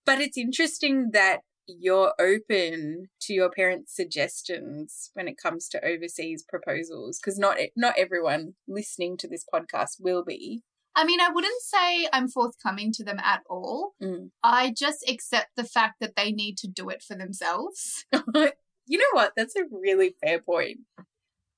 But 0.05 0.19
it's 0.19 0.37
interesting 0.37 1.11
that 1.13 1.41
you're 1.67 2.13
open 2.19 3.07
to 3.21 3.33
your 3.33 3.49
parents' 3.49 3.95
suggestions 3.95 5.11
when 5.13 5.27
it 5.27 5.37
comes 5.37 5.69
to 5.69 5.85
overseas 5.85 6.43
proposals 6.47 7.19
because 7.19 7.39
not 7.39 7.57
not 7.75 7.95
everyone 7.97 8.53
listening 8.67 9.17
to 9.17 9.27
this 9.27 9.45
podcast 9.53 9.97
will 9.99 10.23
be. 10.23 10.61
I 10.95 11.05
mean, 11.05 11.19
I 11.19 11.29
wouldn't 11.29 11.61
say 11.61 12.07
I'm 12.13 12.27
forthcoming 12.27 12.91
to 12.93 13.03
them 13.03 13.19
at 13.19 13.41
all. 13.49 13.93
Mm. 14.01 14.29
I 14.43 14.73
just 14.77 15.03
accept 15.09 15.49
the 15.55 15.63
fact 15.63 15.95
that 16.01 16.15
they 16.15 16.31
need 16.31 16.57
to 16.59 16.67
do 16.67 16.89
it 16.89 17.01
for 17.01 17.15
themselves. 17.15 18.05
you 18.13 18.97
know 18.97 19.05
what? 19.13 19.33
That's 19.35 19.55
a 19.55 19.63
really 19.71 20.15
fair 20.23 20.39
point. 20.39 20.81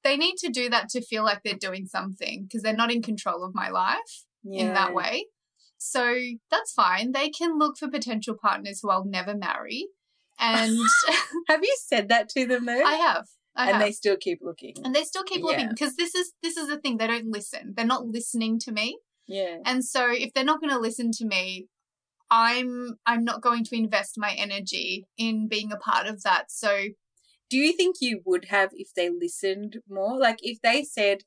They 0.06 0.16
need 0.16 0.38
to 0.38 0.50
do 0.50 0.70
that 0.70 0.88
to 0.90 1.02
feel 1.02 1.24
like 1.24 1.42
they're 1.44 1.56
doing 1.56 1.88
something 1.88 2.44
because 2.44 2.62
they're 2.62 2.76
not 2.76 2.92
in 2.92 3.02
control 3.02 3.44
of 3.44 3.56
my 3.56 3.70
life. 3.70 4.26
in 4.46 4.74
that 4.76 4.94
way. 4.94 5.26
So 5.78 6.18
that's 6.50 6.74
fine. 6.74 7.12
They 7.12 7.30
can 7.30 7.58
look 7.58 7.78
for 7.78 7.90
potential 7.90 8.36
partners 8.40 8.80
who 8.82 8.90
I'll 8.90 9.06
never 9.06 9.36
marry. 9.36 9.88
And 10.40 10.78
have 11.48 11.64
you 11.64 11.78
said 11.86 12.10
that 12.10 12.30
to 12.30 12.46
them 12.46 12.66
though? 12.66 12.84
I 12.84 12.96
have. 12.96 13.28
I 13.56 13.68
and 13.68 13.78
have. 13.78 13.82
they 13.82 13.92
still 13.92 14.18
keep 14.18 14.40
looking. 14.42 14.76
and 14.84 14.94
they 14.94 15.04
still 15.04 15.24
keep 15.24 15.42
looking 15.42 15.70
because 15.70 15.96
this 15.96 16.14
is 16.14 16.34
this 16.44 16.58
is 16.58 16.68
the 16.68 16.78
thing 16.78 16.98
they 16.98 17.08
don't 17.08 17.32
listen 17.32 17.74
they're 17.78 17.86
not 17.86 18.06
listening 18.06 18.60
to 18.60 18.72
me 18.74 19.00
yeah. 19.28 19.60
and 19.66 19.86
so 19.86 20.12
if 20.12 20.34
they're 20.34 20.44
not 20.44 20.60
going 20.60 20.74
to 20.74 20.78
listen 20.78 21.10
to 21.14 21.26
me 21.26 21.68
i'm 22.30 22.98
i'm 23.06 23.24
not 23.24 23.42
going 23.42 23.64
to 23.64 23.78
invest 23.78 24.16
my 24.18 24.34
energy 24.38 25.08
in 25.18 25.48
being 25.48 25.72
a 25.72 25.78
part 25.78 26.06
of 26.06 26.22
that 26.24 26.52
so 26.52 26.90
Do 27.50 27.58
you 27.58 27.74
think 27.74 27.98
you 28.02 28.22
would 28.26 28.46
have 28.46 28.72
if 28.74 28.94
they 28.96 29.10
listened 29.10 29.78
more? 29.88 30.18
Like 30.18 30.40
if 30.42 30.62
they 30.62 30.84
said, 30.84 31.24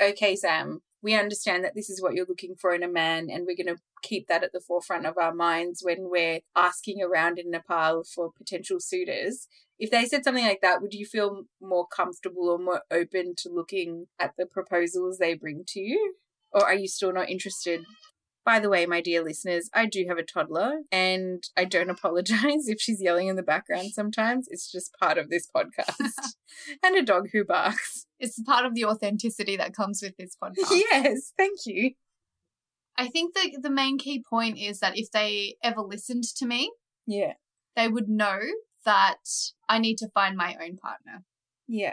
okay, 0.00 0.34
Zam, 0.34 0.80
we 1.02 1.14
understand 1.14 1.64
that 1.64 1.74
this 1.74 1.88
is 1.88 2.02
what 2.02 2.14
you're 2.14 2.26
looking 2.28 2.54
for 2.54 2.74
in 2.74 2.82
a 2.82 2.88
man, 2.88 3.28
and 3.30 3.46
we're 3.46 3.56
going 3.62 3.74
to 3.74 3.82
keep 4.02 4.26
that 4.28 4.42
at 4.42 4.52
the 4.52 4.60
forefront 4.60 5.06
of 5.06 5.16
our 5.16 5.34
minds 5.34 5.82
when 5.82 6.10
we're 6.10 6.40
asking 6.56 7.02
around 7.02 7.38
in 7.38 7.50
Nepal 7.50 8.02
for 8.04 8.32
potential 8.36 8.78
suitors. 8.80 9.46
If 9.78 9.90
they 9.90 10.06
said 10.06 10.24
something 10.24 10.44
like 10.44 10.60
that, 10.62 10.82
would 10.82 10.94
you 10.94 11.06
feel 11.06 11.44
more 11.60 11.86
comfortable 11.86 12.48
or 12.48 12.58
more 12.58 12.82
open 12.90 13.34
to 13.38 13.48
looking 13.48 14.06
at 14.18 14.32
the 14.36 14.46
proposals 14.46 15.18
they 15.18 15.34
bring 15.34 15.62
to 15.68 15.80
you? 15.80 16.16
Or 16.50 16.64
are 16.64 16.74
you 16.74 16.88
still 16.88 17.12
not 17.12 17.30
interested? 17.30 17.82
By 18.48 18.60
the 18.60 18.70
way, 18.70 18.86
my 18.86 19.02
dear 19.02 19.22
listeners, 19.22 19.68
I 19.74 19.84
do 19.84 20.06
have 20.08 20.16
a 20.16 20.22
toddler 20.22 20.78
and 20.90 21.44
I 21.54 21.66
don't 21.66 21.90
apologize 21.96 22.66
if 22.66 22.80
she's 22.80 23.02
yelling 23.02 23.28
in 23.28 23.36
the 23.36 23.42
background 23.42 23.90
sometimes. 23.92 24.48
It's 24.50 24.72
just 24.72 24.94
part 24.98 25.18
of 25.18 25.28
this 25.28 25.46
podcast. 25.54 26.36
and 26.82 26.96
a 26.96 27.02
dog 27.02 27.28
who 27.30 27.44
barks. 27.44 28.06
it's 28.18 28.40
part 28.42 28.64
of 28.64 28.74
the 28.74 28.86
authenticity 28.86 29.58
that 29.58 29.74
comes 29.74 30.00
with 30.02 30.16
this 30.16 30.34
podcast 30.42 30.70
Yes, 30.70 31.34
thank 31.36 31.58
you. 31.66 31.90
i 32.96 33.06
think 33.08 33.34
the 33.34 33.58
the 33.60 33.68
main 33.70 33.98
key 33.98 34.24
point 34.28 34.56
is 34.58 34.80
that 34.80 34.96
if 34.96 35.10
they 35.10 35.56
ever 35.62 35.82
listened 35.82 36.24
to 36.38 36.46
me 36.46 36.72
Yeah. 37.06 37.34
they 37.76 37.86
would 37.86 38.08
know 38.08 38.40
that 38.86 39.24
i 39.68 39.78
need 39.78 39.98
to 39.98 40.08
find 40.08 40.38
my 40.38 40.56
own 40.64 40.78
partner 40.78 41.22
Yeah. 41.68 41.92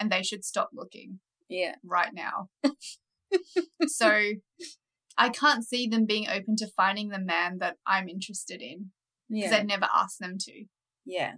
and 0.00 0.10
they 0.10 0.22
should 0.22 0.44
stop 0.44 0.70
looking 0.72 1.20
Yeah. 1.50 1.74
right 1.84 2.14
now. 2.14 2.48
so 3.86 4.10
I 5.18 5.28
can't 5.28 5.66
see 5.66 5.86
them 5.86 6.06
being 6.06 6.28
open 6.28 6.56
to 6.56 6.66
finding 6.76 7.08
the 7.08 7.20
man 7.20 7.58
that 7.58 7.76
I'm 7.86 8.08
interested 8.08 8.62
in 8.62 8.90
because 9.28 9.50
Yeah. 9.50 9.58
I'd 9.58 9.66
never 9.66 9.88
asked 9.94 10.20
them 10.20 10.36
to. 10.40 10.64
Yeah. 11.04 11.34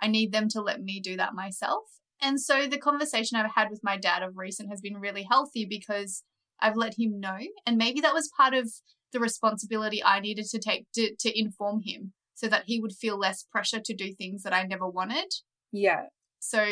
I 0.00 0.08
need 0.08 0.32
them 0.32 0.48
to 0.50 0.60
let 0.60 0.80
me 0.82 1.00
do 1.00 1.16
that 1.16 1.34
myself. 1.34 1.84
And 2.20 2.40
so 2.40 2.66
the 2.66 2.78
conversation 2.78 3.36
I've 3.36 3.54
had 3.54 3.70
with 3.70 3.80
my 3.82 3.96
dad 3.96 4.22
of 4.22 4.36
recent 4.36 4.70
has 4.70 4.80
been 4.80 4.96
really 4.96 5.26
healthy 5.30 5.66
because 5.68 6.22
I've 6.60 6.76
let 6.76 6.94
him 6.98 7.20
know. 7.20 7.38
And 7.66 7.76
maybe 7.76 8.00
that 8.00 8.14
was 8.14 8.30
part 8.36 8.54
of 8.54 8.70
the 9.12 9.20
responsibility 9.20 10.02
I 10.02 10.20
needed 10.20 10.46
to 10.46 10.58
take 10.58 10.86
to, 10.94 11.14
to 11.20 11.38
inform 11.38 11.82
him 11.84 12.12
so 12.34 12.48
that 12.48 12.64
he 12.66 12.80
would 12.80 12.92
feel 12.92 13.18
less 13.18 13.44
pressure 13.50 13.80
to 13.84 13.94
do 13.94 14.12
things 14.12 14.42
that 14.42 14.52
I 14.52 14.64
never 14.64 14.88
wanted. 14.88 15.32
Yeah. 15.72 16.06
So 16.38 16.64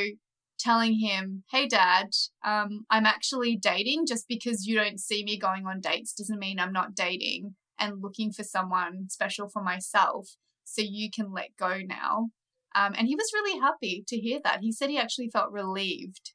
telling 0.65 0.99
him, 0.99 1.45
hey, 1.51 1.67
dad, 1.67 2.09
um, 2.45 2.87
I'm 2.91 3.07
actually 3.07 3.57
dating 3.57 4.07
just 4.07 4.27
because 4.29 4.67
you 4.67 4.77
don't 4.77 4.99
see 4.99 5.23
me 5.25 5.39
going 5.39 5.67
on 5.67 5.81
dates 5.81 6.15
doesn't 6.15 6.39
mean 6.39 6.59
I'm 6.59 6.73
not 6.73 6.95
dating 6.95 7.55
and 7.79 8.03
looking 8.03 8.33
for 8.33 8.43
someone 8.43 9.09
special 9.09 9.49
for 9.49 9.63
myself. 9.63 10.31
So 10.65 10.83
you 10.83 11.11
can 11.15 11.33
let 11.33 11.57
go 11.59 11.81
now. 11.87 12.31
Um, 12.75 12.95
and 12.97 13.07
he 13.07 13.15
was 13.15 13.31
really 13.35 13.61
happy 13.61 14.05
to 14.09 14.17
hear 14.17 14.41
that. 14.43 14.61
He 14.63 14.73
said 14.73 14.91
he 14.91 14.99
actually 14.99 15.31
felt 15.31 15.53
relieved. 15.53 16.33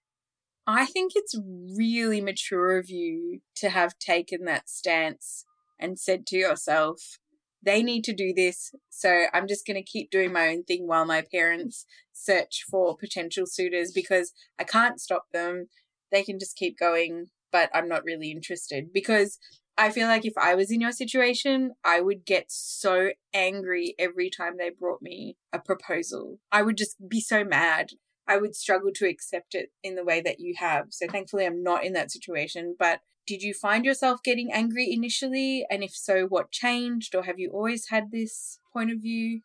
I 0.67 0.85
think 0.85 1.13
it's 1.15 1.35
really 1.75 2.21
mature 2.21 2.77
of 2.77 2.89
you 2.89 3.39
to 3.57 3.69
have 3.69 3.97
taken 3.97 4.45
that 4.45 4.69
stance 4.69 5.45
and 5.79 5.99
said 5.99 6.27
to 6.27 6.37
yourself, 6.37 7.17
they 7.61 7.83
need 7.83 8.03
to 8.05 8.13
do 8.13 8.33
this. 8.33 8.73
So 8.89 9.25
I'm 9.33 9.47
just 9.47 9.65
going 9.65 9.75
to 9.75 9.83
keep 9.83 10.11
doing 10.11 10.31
my 10.31 10.49
own 10.49 10.63
thing 10.63 10.87
while 10.87 11.05
my 11.05 11.23
parents 11.31 11.85
search 12.13 12.63
for 12.69 12.97
potential 12.97 13.45
suitors 13.45 13.91
because 13.93 14.33
I 14.57 14.63
can't 14.63 14.99
stop 14.99 15.25
them. 15.33 15.67
They 16.11 16.23
can 16.23 16.39
just 16.39 16.55
keep 16.55 16.77
going, 16.77 17.27
but 17.51 17.69
I'm 17.73 17.87
not 17.87 18.03
really 18.03 18.31
interested 18.31 18.91
because 18.93 19.37
I 19.77 19.91
feel 19.91 20.07
like 20.07 20.25
if 20.25 20.37
I 20.37 20.55
was 20.55 20.71
in 20.71 20.81
your 20.81 20.91
situation, 20.91 21.71
I 21.85 22.01
would 22.01 22.25
get 22.25 22.47
so 22.49 23.11
angry 23.33 23.95
every 23.97 24.29
time 24.29 24.55
they 24.57 24.69
brought 24.69 25.01
me 25.01 25.37
a 25.53 25.59
proposal. 25.59 26.39
I 26.51 26.63
would 26.63 26.75
just 26.75 26.97
be 27.07 27.21
so 27.21 27.45
mad. 27.45 27.91
I 28.29 28.37
would 28.37 28.55
struggle 28.55 28.91
to 28.93 29.07
accept 29.07 29.55
it 29.55 29.71
in 29.83 29.95
the 29.95 30.05
way 30.05 30.21
that 30.21 30.39
you 30.39 30.53
have. 30.59 30.87
So 30.91 31.07
thankfully, 31.07 31.47
I'm 31.47 31.63
not 31.63 31.83
in 31.83 31.93
that 31.93 32.11
situation. 32.11 32.75
But 32.77 32.99
did 33.25 33.41
you 33.41 33.55
find 33.55 33.83
yourself 33.83 34.21
getting 34.23 34.53
angry 34.53 34.93
initially? 34.93 35.65
And 35.69 35.83
if 35.83 35.95
so, 35.95 36.25
what 36.27 36.51
changed? 36.51 37.15
Or 37.15 37.23
have 37.23 37.39
you 37.39 37.49
always 37.49 37.89
had 37.89 38.11
this 38.11 38.59
point 38.71 38.91
of 38.91 39.01
view? 39.01 39.41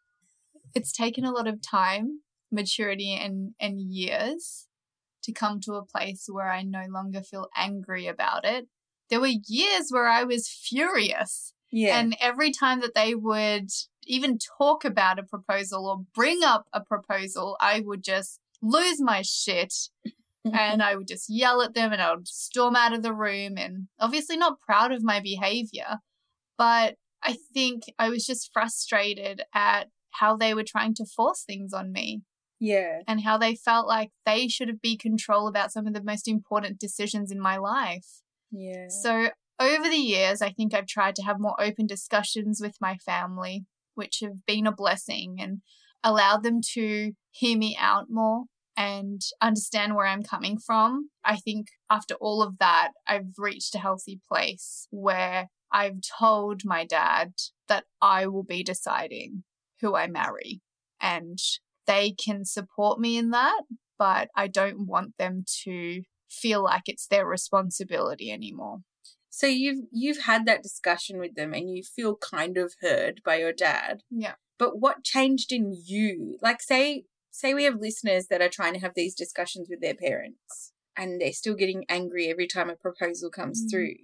It's 0.74 0.92
taken 0.92 1.24
a 1.24 1.32
lot 1.32 1.48
of 1.48 1.62
time, 1.62 2.20
maturity, 2.52 3.14
and, 3.14 3.52
and 3.58 3.80
years 3.80 4.68
to 5.22 5.32
come 5.32 5.60
to 5.60 5.74
a 5.74 5.86
place 5.86 6.26
where 6.30 6.50
I 6.50 6.62
no 6.62 6.84
longer 6.88 7.22
feel 7.22 7.48
angry 7.56 8.06
about 8.06 8.44
it. 8.44 8.66
There 9.08 9.20
were 9.20 9.32
years 9.46 9.88
where 9.88 10.08
I 10.08 10.24
was 10.24 10.46
furious. 10.46 11.54
Yeah. 11.72 11.98
And 11.98 12.16
every 12.20 12.50
time 12.50 12.80
that 12.80 12.94
they 12.94 13.14
would 13.14 13.70
even 14.06 14.38
talk 14.58 14.84
about 14.84 15.18
a 15.18 15.22
proposal 15.22 15.86
or 15.86 16.04
bring 16.14 16.42
up 16.44 16.66
a 16.72 16.80
proposal, 16.80 17.56
I 17.60 17.80
would 17.80 18.04
just 18.04 18.40
lose 18.64 19.00
my 19.00 19.22
shit 19.22 19.74
and 20.52 20.82
I 20.82 20.96
would 20.96 21.08
just 21.08 21.26
yell 21.28 21.62
at 21.62 21.74
them 21.74 21.92
and 21.92 22.02
I 22.02 22.14
would 22.14 22.28
storm 22.28 22.76
out 22.76 22.92
of 22.92 23.02
the 23.02 23.14
room 23.14 23.56
and 23.56 23.88
obviously 24.00 24.36
not 24.36 24.60
proud 24.60 24.92
of 24.92 25.02
my 25.02 25.20
behavior. 25.20 25.98
But 26.58 26.96
I 27.22 27.36
think 27.52 27.84
I 27.98 28.08
was 28.08 28.26
just 28.26 28.50
frustrated 28.52 29.42
at 29.54 29.88
how 30.12 30.36
they 30.36 30.54
were 30.54 30.64
trying 30.64 30.94
to 30.94 31.06
force 31.06 31.42
things 31.44 31.72
on 31.72 31.92
me 31.92 32.22
yeah. 32.60 33.00
and 33.08 33.22
how 33.22 33.38
they 33.38 33.54
felt 33.54 33.86
like 33.86 34.10
they 34.24 34.48
should 34.48 34.68
have 34.68 34.80
be 34.80 34.96
control 34.96 35.48
about 35.48 35.72
some 35.72 35.86
of 35.86 35.94
the 35.94 36.02
most 36.02 36.28
important 36.28 36.78
decisions 36.78 37.32
in 37.32 37.40
my 37.40 37.56
life. 37.56 38.22
Yeah. 38.50 38.86
So 38.88 39.30
over 39.58 39.88
the 39.88 39.96
years, 39.96 40.42
I 40.42 40.50
think 40.50 40.74
I've 40.74 40.86
tried 40.86 41.16
to 41.16 41.22
have 41.22 41.40
more 41.40 41.60
open 41.60 41.86
discussions 41.86 42.60
with 42.60 42.76
my 42.80 42.96
family, 42.98 43.64
which 43.94 44.20
have 44.22 44.46
been 44.46 44.66
a 44.66 44.72
blessing 44.72 45.36
and 45.40 45.62
allowed 46.04 46.42
them 46.42 46.60
to 46.74 47.12
hear 47.30 47.58
me 47.58 47.76
out 47.80 48.06
more 48.10 48.44
and 48.76 49.22
understand 49.40 49.94
where 49.94 50.06
I'm 50.06 50.22
coming 50.22 50.58
from. 50.58 51.10
I 51.24 51.36
think 51.36 51.68
after 51.90 52.14
all 52.14 52.42
of 52.42 52.58
that, 52.58 52.92
I've 53.06 53.34
reached 53.38 53.74
a 53.74 53.78
healthy 53.78 54.20
place 54.28 54.88
where 54.90 55.48
I've 55.72 56.00
told 56.18 56.64
my 56.64 56.84
dad 56.84 57.34
that 57.68 57.84
I 58.00 58.26
will 58.26 58.44
be 58.44 58.62
deciding 58.62 59.44
who 59.80 59.94
I 59.94 60.06
marry 60.06 60.60
and 61.00 61.38
they 61.86 62.12
can 62.12 62.44
support 62.44 62.98
me 62.98 63.18
in 63.18 63.30
that, 63.30 63.62
but 63.98 64.28
I 64.34 64.46
don't 64.46 64.86
want 64.86 65.18
them 65.18 65.44
to 65.64 66.02
feel 66.30 66.62
like 66.62 66.84
it's 66.86 67.06
their 67.06 67.26
responsibility 67.26 68.30
anymore. 68.30 68.78
So 69.30 69.46
you've 69.48 69.86
you've 69.92 70.22
had 70.22 70.46
that 70.46 70.62
discussion 70.62 71.18
with 71.18 71.34
them 71.34 71.52
and 71.54 71.68
you 71.68 71.82
feel 71.82 72.16
kind 72.16 72.56
of 72.56 72.74
heard 72.80 73.20
by 73.24 73.36
your 73.36 73.52
dad. 73.52 74.02
Yeah. 74.10 74.34
But 74.58 74.78
what 74.78 75.02
changed 75.02 75.50
in 75.50 75.74
you? 75.84 76.38
Like 76.40 76.62
say 76.62 77.04
say 77.34 77.52
we 77.52 77.64
have 77.64 77.80
listeners 77.80 78.28
that 78.28 78.40
are 78.40 78.48
trying 78.48 78.74
to 78.74 78.78
have 78.78 78.92
these 78.94 79.14
discussions 79.14 79.68
with 79.68 79.80
their 79.80 79.94
parents 79.94 80.72
and 80.96 81.20
they're 81.20 81.32
still 81.32 81.56
getting 81.56 81.84
angry 81.88 82.28
every 82.28 82.46
time 82.46 82.70
a 82.70 82.76
proposal 82.76 83.28
comes 83.28 83.64
Mm. 83.64 83.70
through. 83.70 83.94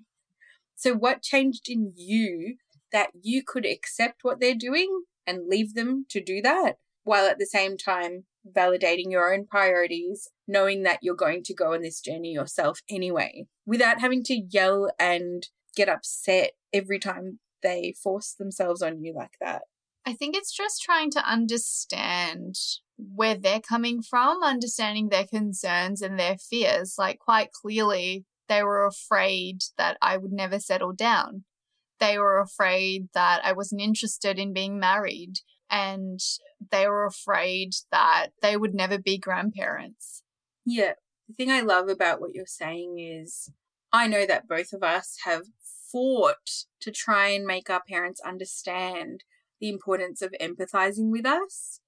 So 0.75 0.95
what 0.95 1.23
changed 1.23 1.69
in 1.69 1.93
you 1.95 2.57
that 2.91 3.11
you 3.23 3.45
could 3.45 3.65
accept 3.65 4.25
what 4.25 4.41
they're 4.41 4.55
doing 4.57 5.05
and 5.27 5.47
leave 5.47 5.75
them 5.75 6.07
to 6.09 6.21
do 6.21 6.43
that 6.43 6.79
while 7.05 7.27
at 7.27 7.39
the 7.39 7.47
same 7.47 7.77
time 7.77 8.25
validating 8.45 9.13
your 9.13 9.33
own 9.33 9.47
priorities, 9.47 10.31
knowing 10.49 10.83
that 10.83 10.99
you're 11.03 11.15
going 11.15 11.45
to 11.45 11.55
go 11.55 11.73
on 11.75 11.83
this 11.83 12.01
journey 12.01 12.33
yourself 12.33 12.81
anyway, 12.91 13.47
without 13.65 14.01
having 14.01 14.25
to 14.25 14.35
yell 14.35 14.91
and 14.99 15.47
get 15.77 15.89
upset 15.89 16.53
every 16.73 16.99
time 16.99 17.39
they 17.63 17.95
force 18.03 18.33
themselves 18.35 18.83
on 18.83 19.05
you 19.05 19.13
like 19.15 19.37
that. 19.41 19.63
I 20.11 20.15
think 20.15 20.37
it's 20.37 20.53
just 20.53 20.83
trying 20.83 21.13
to 21.13 21.25
understand 21.25 22.57
where 22.97 23.37
they're 23.37 23.61
coming 23.61 24.03
from, 24.03 24.43
understanding 24.43 25.09
their 25.09 25.25
concerns 25.25 26.03
and 26.03 26.19
their 26.19 26.37
fears. 26.37 26.97
Like, 26.99 27.21
quite 27.21 27.53
clearly, 27.53 28.25
they 28.49 28.65
were 28.65 28.85
afraid 28.85 29.61
that 29.79 29.97
I 30.03 30.17
would 30.17 30.33
never 30.33 30.59
settle 30.59 30.93
down. 30.93 31.45
They 32.01 32.19
were 32.19 32.41
afraid 32.41 33.11
that 33.15 33.41
I 33.45 33.53
wasn't 33.53 33.83
interested 33.83 34.37
in 34.37 34.53
being 34.53 34.81
married. 34.81 35.35
And 35.71 36.19
they 36.73 36.89
were 36.89 37.07
afraid 37.07 37.75
that 37.93 38.31
they 38.43 38.57
would 38.57 38.75
never 38.75 38.99
be 38.99 39.17
grandparents. 39.17 40.25
Yeah. 40.67 40.95
The 41.29 41.35
thing 41.35 41.53
I 41.53 41.61
love 41.61 41.89
about 41.89 42.21
what 42.21 42.35
you're 42.35 42.47
saying 42.47 42.99
is 42.99 43.53
I 43.93 44.09
know 44.09 44.27
that 44.27 44.49
both 44.49 44.73
of 44.73 44.83
us 44.83 45.19
have 45.25 45.43
fought 45.93 46.65
to 46.81 46.91
try 46.91 47.29
and 47.29 47.47
make 47.47 47.71
our 47.71 47.83
parents 47.89 48.21
understand 48.21 49.23
the 49.61 49.69
importance 49.69 50.23
of 50.23 50.35
empathizing 50.41 51.11
with 51.11 51.27
us. 51.27 51.81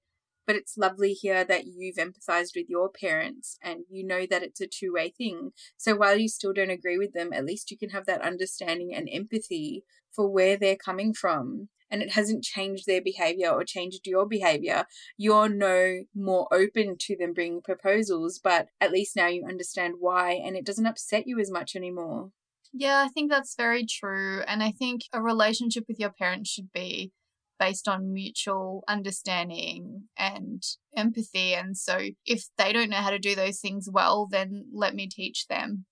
But 0.47 0.57
it's 0.57 0.77
lovely 0.77 1.13
here 1.13 1.45
that 1.45 1.67
you've 1.67 1.97
empathized 1.97 2.57
with 2.57 2.67
your 2.69 2.91
parents 2.91 3.57
and 3.63 3.85
you 3.89 4.05
know 4.05 4.27
that 4.27 4.43
it's 4.43 4.61
a 4.61 4.67
two 4.67 4.93
way 4.93 5.13
thing. 5.17 5.51
So 5.77 5.95
while 5.95 6.19
you 6.19 6.29
still 6.29 6.53
don't 6.53 6.71
agree 6.71 6.99
with 6.99 7.13
them, 7.13 7.33
at 7.33 7.45
least 7.45 7.71
you 7.71 7.79
can 7.79 7.91
have 7.91 8.07
that 8.07 8.23
understanding 8.23 8.93
and 8.95 9.09
empathy 9.11 9.85
for 10.11 10.29
where 10.29 10.57
they're 10.57 10.77
coming 10.77 11.15
from. 11.15 11.69
And 11.91 12.03
it 12.03 12.13
hasn't 12.13 12.43
changed 12.43 12.87
their 12.87 13.03
behavior 13.03 13.51
or 13.51 13.65
changed 13.65 14.07
your 14.07 14.27
behavior. 14.27 14.87
You're 15.17 15.49
no 15.49 16.05
more 16.15 16.49
open 16.53 16.97
to 17.01 17.17
them 17.17 17.35
bringing 17.35 17.61
proposals, 17.61 18.41
but 18.43 18.69
at 18.81 18.91
least 18.91 19.15
now 19.15 19.29
you 19.29 19.45
understand 19.47 19.97
why 20.01 20.33
and 20.33 20.57
it 20.57 20.65
doesn't 20.65 20.87
upset 20.87 21.25
you 21.27 21.39
as 21.39 21.51
much 21.51 21.77
anymore. 21.77 22.31
Yeah, 22.73 23.05
I 23.07 23.09
think 23.09 23.31
that's 23.31 23.55
very 23.55 23.85
true. 23.85 24.41
And 24.47 24.63
I 24.63 24.71
think 24.71 25.03
a 25.13 25.21
relationship 25.21 25.85
with 25.87 26.01
your 26.01 26.11
parents 26.11 26.51
should 26.51 26.73
be 26.73 27.13
based 27.59 27.89
on 27.89 28.13
mutual 28.13 28.83
understanding 28.89 30.05
and 30.19 30.63
empathy. 30.97 31.55
And 31.55 31.77
so 31.77 31.99
if 32.27 32.47
they 32.59 32.73
don't 32.73 32.91
know 32.91 32.97
how 32.97 33.11
to 33.11 33.19
do 33.19 33.35
those 33.35 33.61
things 33.61 33.89
well, 33.91 34.27
then 34.31 34.67
let 34.73 34.95
me 34.95 35.09
teach 35.09 35.47
them. 35.49 35.87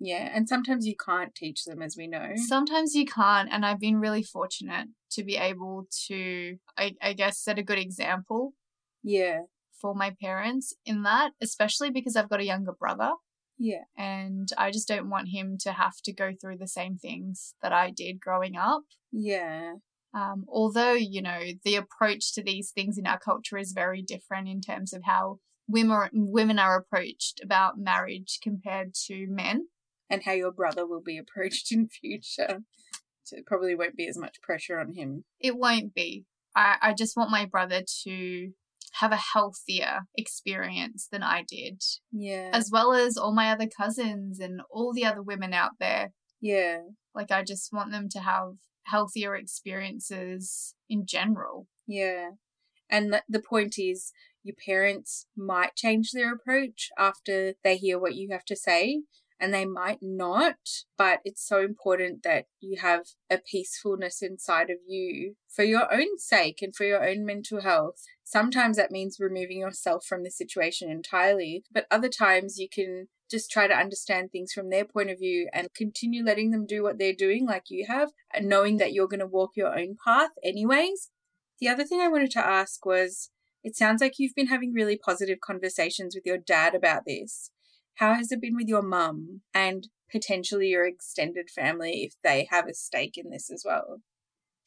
Yeah, 0.00 0.30
and 0.32 0.48
sometimes 0.48 0.86
you 0.86 0.94
can't 0.96 1.34
teach 1.34 1.64
them, 1.64 1.82
as 1.82 1.96
we 1.98 2.06
know. 2.06 2.30
Sometimes 2.36 2.94
you 2.94 3.04
can't, 3.04 3.48
and 3.50 3.66
I've 3.66 3.80
been 3.80 3.96
really 3.96 4.22
fortunate 4.22 4.86
to 5.12 5.24
be 5.24 5.36
able 5.36 5.88
to, 6.06 6.58
I, 6.76 6.94
I 7.02 7.14
guess, 7.14 7.40
set 7.40 7.58
a 7.58 7.64
good 7.64 7.78
example. 7.78 8.52
Yeah. 9.02 9.40
For 9.80 9.94
my 9.94 10.14
parents 10.20 10.72
in 10.84 11.02
that, 11.02 11.32
especially 11.42 11.90
because 11.90 12.14
I've 12.14 12.28
got 12.28 12.40
a 12.40 12.44
younger 12.44 12.72
brother. 12.72 13.12
Yeah. 13.58 13.84
And 13.96 14.48
I 14.56 14.70
just 14.70 14.86
don't 14.86 15.10
want 15.10 15.30
him 15.30 15.56
to 15.62 15.72
have 15.72 15.96
to 16.04 16.12
go 16.12 16.32
through 16.40 16.58
the 16.58 16.68
same 16.68 16.96
things 16.96 17.54
that 17.60 17.72
I 17.72 17.90
did 17.90 18.20
growing 18.20 18.56
up. 18.56 18.82
Yeah. 19.10 19.74
Um, 20.14 20.44
although, 20.48 20.94
you 20.94 21.20
know, 21.20 21.40
the 21.64 21.76
approach 21.76 22.32
to 22.34 22.42
these 22.42 22.70
things 22.70 22.96
in 22.96 23.06
our 23.06 23.18
culture 23.18 23.58
is 23.58 23.72
very 23.72 24.02
different 24.02 24.48
in 24.48 24.60
terms 24.60 24.92
of 24.92 25.02
how 25.04 25.38
women, 25.68 26.08
women 26.12 26.58
are 26.58 26.78
approached 26.78 27.40
about 27.42 27.78
marriage 27.78 28.38
compared 28.42 28.94
to 29.06 29.26
men. 29.28 29.66
And 30.10 30.22
how 30.24 30.32
your 30.32 30.52
brother 30.52 30.86
will 30.86 31.02
be 31.02 31.18
approached 31.18 31.70
in 31.70 31.88
future. 31.88 32.60
So 33.24 33.36
it 33.36 33.46
probably 33.46 33.74
won't 33.74 33.96
be 33.96 34.08
as 34.08 34.16
much 34.16 34.40
pressure 34.40 34.80
on 34.80 34.94
him. 34.94 35.24
It 35.38 35.56
won't 35.56 35.94
be. 35.94 36.24
I, 36.56 36.76
I 36.80 36.94
just 36.94 37.14
want 37.14 37.30
my 37.30 37.44
brother 37.44 37.82
to 38.04 38.52
have 38.94 39.12
a 39.12 39.16
healthier 39.16 40.00
experience 40.16 41.06
than 41.12 41.22
I 41.22 41.44
did. 41.46 41.82
Yeah. 42.10 42.48
As 42.54 42.70
well 42.72 42.94
as 42.94 43.18
all 43.18 43.34
my 43.34 43.50
other 43.50 43.66
cousins 43.68 44.40
and 44.40 44.62
all 44.70 44.94
the 44.94 45.04
other 45.04 45.22
women 45.22 45.52
out 45.52 45.72
there. 45.78 46.12
Yeah. 46.40 46.78
Like, 47.14 47.30
I 47.30 47.42
just 47.42 47.70
want 47.70 47.92
them 47.92 48.08
to 48.12 48.20
have 48.20 48.54
healthier 48.90 49.34
experiences 49.34 50.74
in 50.88 51.06
general. 51.06 51.66
Yeah. 51.86 52.30
And 52.90 53.20
the 53.28 53.42
point 53.42 53.78
is, 53.78 54.12
your 54.42 54.56
parents 54.64 55.26
might 55.36 55.76
change 55.76 56.12
their 56.12 56.32
approach 56.32 56.88
after 56.98 57.54
they 57.62 57.76
hear 57.76 57.98
what 57.98 58.14
you 58.14 58.28
have 58.30 58.44
to 58.46 58.56
say, 58.56 59.02
and 59.40 59.54
they 59.54 59.64
might 59.64 59.98
not, 60.02 60.56
but 60.96 61.20
it's 61.24 61.46
so 61.46 61.60
important 61.62 62.22
that 62.22 62.46
you 62.60 62.78
have 62.80 63.06
a 63.30 63.38
peacefulness 63.38 64.22
inside 64.22 64.70
of 64.70 64.78
you 64.86 65.36
for 65.48 65.64
your 65.64 65.92
own 65.92 66.18
sake 66.18 66.58
and 66.62 66.74
for 66.74 66.84
your 66.84 67.08
own 67.08 67.24
mental 67.24 67.60
health. 67.60 68.02
Sometimes 68.24 68.76
that 68.76 68.90
means 68.90 69.18
removing 69.20 69.58
yourself 69.58 70.04
from 70.04 70.22
the 70.22 70.30
situation 70.30 70.90
entirely, 70.90 71.64
but 71.72 71.86
other 71.90 72.08
times 72.08 72.58
you 72.58 72.68
can 72.68 73.08
just 73.30 73.50
try 73.50 73.66
to 73.66 73.74
understand 73.74 74.30
things 74.30 74.52
from 74.52 74.70
their 74.70 74.84
point 74.84 75.10
of 75.10 75.18
view 75.18 75.48
and 75.52 75.68
continue 75.74 76.24
letting 76.24 76.50
them 76.50 76.66
do 76.66 76.82
what 76.82 76.98
they're 76.98 77.12
doing 77.12 77.46
like 77.46 77.64
you 77.68 77.86
have 77.86 78.10
and 78.32 78.48
knowing 78.48 78.78
that 78.78 78.92
you're 78.92 79.08
going 79.08 79.20
to 79.20 79.26
walk 79.26 79.50
your 79.54 79.78
own 79.78 79.96
path 80.04 80.30
anyways. 80.42 81.10
The 81.60 81.68
other 81.68 81.84
thing 81.84 82.00
I 82.00 82.08
wanted 82.08 82.30
to 82.32 82.46
ask 82.46 82.84
was 82.86 83.30
it 83.62 83.76
sounds 83.76 84.00
like 84.00 84.14
you've 84.18 84.34
been 84.34 84.46
having 84.46 84.72
really 84.72 84.96
positive 84.96 85.40
conversations 85.40 86.14
with 86.14 86.24
your 86.24 86.38
dad 86.38 86.74
about 86.74 87.02
this. 87.06 87.50
How 87.98 88.14
has 88.14 88.30
it 88.30 88.40
been 88.40 88.54
with 88.54 88.68
your 88.68 88.82
mum 88.82 89.40
and 89.52 89.88
potentially 90.10 90.68
your 90.68 90.86
extended 90.86 91.50
family 91.50 92.04
if 92.04 92.14
they 92.22 92.46
have 92.48 92.68
a 92.68 92.74
stake 92.74 93.18
in 93.18 93.30
this 93.30 93.50
as 93.50 93.64
well? 93.66 94.02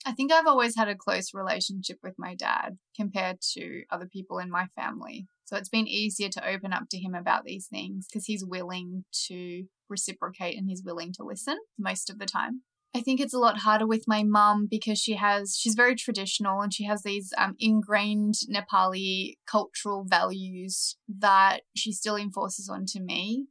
I 0.05 0.11
think 0.11 0.33
I've 0.33 0.47
always 0.47 0.75
had 0.75 0.89
a 0.89 0.95
close 0.95 1.33
relationship 1.33 1.99
with 2.03 2.15
my 2.17 2.35
dad 2.35 2.77
compared 2.93 3.37
to 3.53 3.83
other 3.89 4.05
people 4.05 4.39
in 4.39 4.49
my 4.49 4.65
family. 4.75 5.27
So 5.45 5.55
it's 5.55 5.69
been 5.69 5.87
easier 5.87 6.27
to 6.27 6.49
open 6.49 6.73
up 6.73 6.89
to 6.89 6.97
him 6.97 7.15
about 7.15 7.45
these 7.45 7.67
things 7.67 8.07
because 8.11 8.25
he's 8.25 8.43
willing 8.43 9.05
to 9.27 9.65
reciprocate 9.89 10.57
and 10.57 10.67
he's 10.67 10.83
willing 10.83 11.13
to 11.13 11.23
listen 11.23 11.57
most 11.77 12.09
of 12.09 12.19
the 12.19 12.25
time. 12.25 12.63
I 12.93 12.99
think 12.99 13.21
it's 13.21 13.33
a 13.33 13.39
lot 13.39 13.59
harder 13.59 13.87
with 13.87 14.03
my 14.05 14.23
mum 14.23 14.67
because 14.69 14.99
she 14.99 15.15
has 15.15 15.57
she's 15.57 15.75
very 15.75 15.95
traditional 15.95 16.61
and 16.61 16.73
she 16.73 16.83
has 16.83 17.03
these 17.03 17.33
um, 17.37 17.55
ingrained 17.57 18.35
Nepali 18.49 19.35
cultural 19.49 20.03
values 20.05 20.97
that 21.07 21.61
she 21.75 21.93
still 21.93 22.17
enforces 22.17 22.67
onto 22.67 22.99
me. 22.99 23.47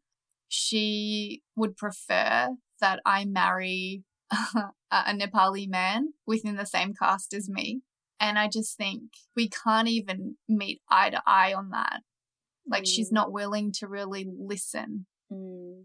She 0.49 1.43
would 1.57 1.77
prefer 1.77 2.51
that 2.81 3.01
I 3.07 3.25
marry 3.25 4.05
a 4.31 5.15
Nepali 5.15 5.69
man 5.69 6.13
within 6.27 6.57
the 6.57 6.67
same 6.67 6.93
caste 6.93 7.33
as 7.33 7.49
me. 7.49 7.81
And 8.19 8.39
I 8.39 8.49
just 8.49 8.77
think 8.77 9.03
we 9.35 9.49
can't 9.49 9.89
even 9.89 10.37
meet 10.49 10.83
eye 10.91 11.11
to 11.11 11.23
eye 11.27 11.55
on 11.55 11.71
that. 11.71 12.03
Like, 12.69 12.83
mm. 12.83 12.89
she's 12.89 13.11
not 13.11 13.33
willing 13.33 13.73
to 13.79 13.89
really 13.89 14.27
listen. 14.39 15.07
Mm. 15.33 15.85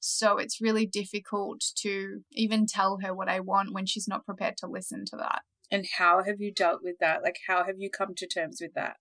So 0.00 0.38
it's 0.38 0.60
really 0.60 0.86
difficult 0.86 1.62
to 1.76 2.22
even 2.32 2.66
tell 2.66 2.98
her 3.02 3.14
what 3.14 3.28
I 3.28 3.40
want 3.40 3.72
when 3.72 3.86
she's 3.86 4.08
not 4.08 4.24
prepared 4.24 4.56
to 4.58 4.66
listen 4.66 5.04
to 5.06 5.16
that. 5.18 5.42
And 5.70 5.86
how 5.98 6.24
have 6.24 6.40
you 6.40 6.52
dealt 6.52 6.82
with 6.82 6.96
that? 7.00 7.22
Like, 7.22 7.38
how 7.46 7.64
have 7.64 7.76
you 7.78 7.90
come 7.90 8.14
to 8.16 8.26
terms 8.26 8.58
with 8.60 8.74
that? 8.74 8.96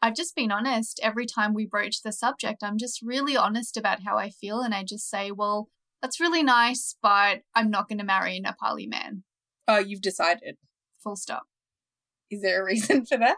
I've 0.00 0.14
just 0.14 0.36
been 0.36 0.52
honest. 0.52 1.00
Every 1.02 1.26
time 1.26 1.54
we 1.54 1.66
broach 1.66 2.02
the 2.02 2.12
subject, 2.12 2.62
I'm 2.62 2.76
just 2.78 3.00
really 3.02 3.36
honest 3.36 3.76
about 3.76 4.00
how 4.04 4.18
I 4.18 4.30
feel. 4.30 4.60
And 4.60 4.74
I 4.74 4.84
just 4.84 5.08
say, 5.08 5.30
well, 5.30 5.68
that's 6.00 6.20
really 6.20 6.42
nice, 6.42 6.96
but 7.00 7.40
I'm 7.54 7.70
not 7.70 7.88
going 7.88 7.98
to 7.98 8.04
marry 8.04 8.36
a 8.36 8.42
Nepali 8.42 8.88
man. 8.88 9.22
Oh, 9.66 9.78
you've 9.78 10.02
decided. 10.02 10.56
Full 11.02 11.16
stop. 11.16 11.44
Is 12.30 12.42
there 12.42 12.62
a 12.62 12.64
reason 12.64 13.06
for 13.06 13.16
that? 13.18 13.36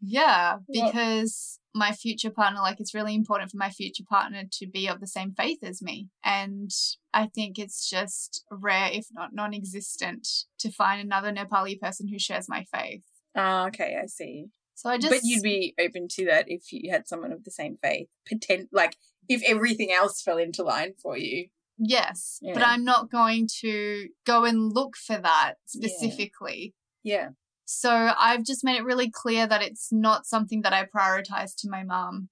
Yeah, 0.00 0.58
because 0.70 1.58
my 1.76 1.92
future 1.92 2.30
partner, 2.30 2.60
like 2.60 2.80
it's 2.80 2.94
really 2.94 3.14
important 3.14 3.50
for 3.50 3.58
my 3.58 3.70
future 3.70 4.04
partner 4.08 4.44
to 4.50 4.66
be 4.66 4.88
of 4.88 5.00
the 5.00 5.06
same 5.06 5.32
faith 5.32 5.58
as 5.62 5.82
me. 5.82 6.08
And 6.24 6.70
I 7.12 7.26
think 7.26 7.58
it's 7.58 7.88
just 7.88 8.44
rare, 8.50 8.88
if 8.92 9.06
not 9.12 9.34
non 9.34 9.54
existent, 9.54 10.26
to 10.58 10.70
find 10.70 11.00
another 11.00 11.32
Nepali 11.32 11.78
person 11.78 12.08
who 12.08 12.18
shares 12.18 12.48
my 12.48 12.64
faith. 12.74 13.02
Oh, 13.36 13.66
okay, 13.66 13.98
I 14.02 14.06
see. 14.06 14.46
So 14.74 14.90
I 14.90 14.98
just. 14.98 15.10
But 15.10 15.20
you'd 15.22 15.42
be 15.42 15.74
open 15.78 16.08
to 16.12 16.24
that 16.26 16.46
if 16.48 16.72
you 16.72 16.90
had 16.90 17.06
someone 17.06 17.32
of 17.32 17.44
the 17.44 17.50
same 17.50 17.76
faith. 17.76 18.08
Potent, 18.28 18.70
like 18.72 18.96
if 19.28 19.42
everything 19.46 19.92
else 19.92 20.22
fell 20.22 20.38
into 20.38 20.62
line 20.62 20.94
for 21.00 21.16
you. 21.16 21.48
Yes, 21.78 22.38
yeah. 22.40 22.54
but 22.54 22.62
I'm 22.62 22.84
not 22.84 23.10
going 23.10 23.48
to 23.60 24.08
go 24.24 24.44
and 24.44 24.72
look 24.72 24.96
for 24.96 25.18
that 25.18 25.54
specifically. 25.66 26.74
Yeah. 27.02 27.14
yeah. 27.14 27.28
So 27.66 28.12
I've 28.18 28.44
just 28.44 28.64
made 28.64 28.76
it 28.76 28.84
really 28.84 29.10
clear 29.10 29.46
that 29.46 29.60
it's 29.60 29.88
not 29.92 30.24
something 30.24 30.62
that 30.62 30.72
I 30.72 30.84
prioritize 30.86 31.50
to 31.58 31.68
my 31.68 31.82
mom. 31.82 32.28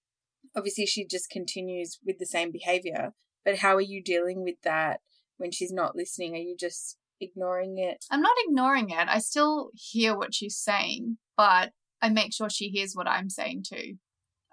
Obviously, 0.56 0.86
she 0.86 1.04
just 1.04 1.28
continues 1.28 1.98
with 2.06 2.18
the 2.18 2.26
same 2.26 2.52
behavior. 2.52 3.12
But 3.44 3.58
how 3.58 3.74
are 3.74 3.80
you 3.80 4.02
dealing 4.02 4.44
with 4.44 4.54
that 4.62 5.00
when 5.36 5.50
she's 5.50 5.72
not 5.72 5.96
listening? 5.96 6.34
Are 6.34 6.38
you 6.38 6.56
just 6.58 6.96
ignoring 7.20 7.78
it? 7.78 8.04
I'm 8.10 8.22
not 8.22 8.36
ignoring 8.46 8.90
it. 8.90 9.08
I 9.08 9.18
still 9.18 9.70
hear 9.74 10.16
what 10.16 10.32
she's 10.32 10.56
saying, 10.56 11.18
but 11.36 11.72
I 12.00 12.10
make 12.10 12.32
sure 12.32 12.48
she 12.48 12.68
hears 12.68 12.94
what 12.94 13.08
I'm 13.08 13.28
saying 13.28 13.64
too. 13.68 13.94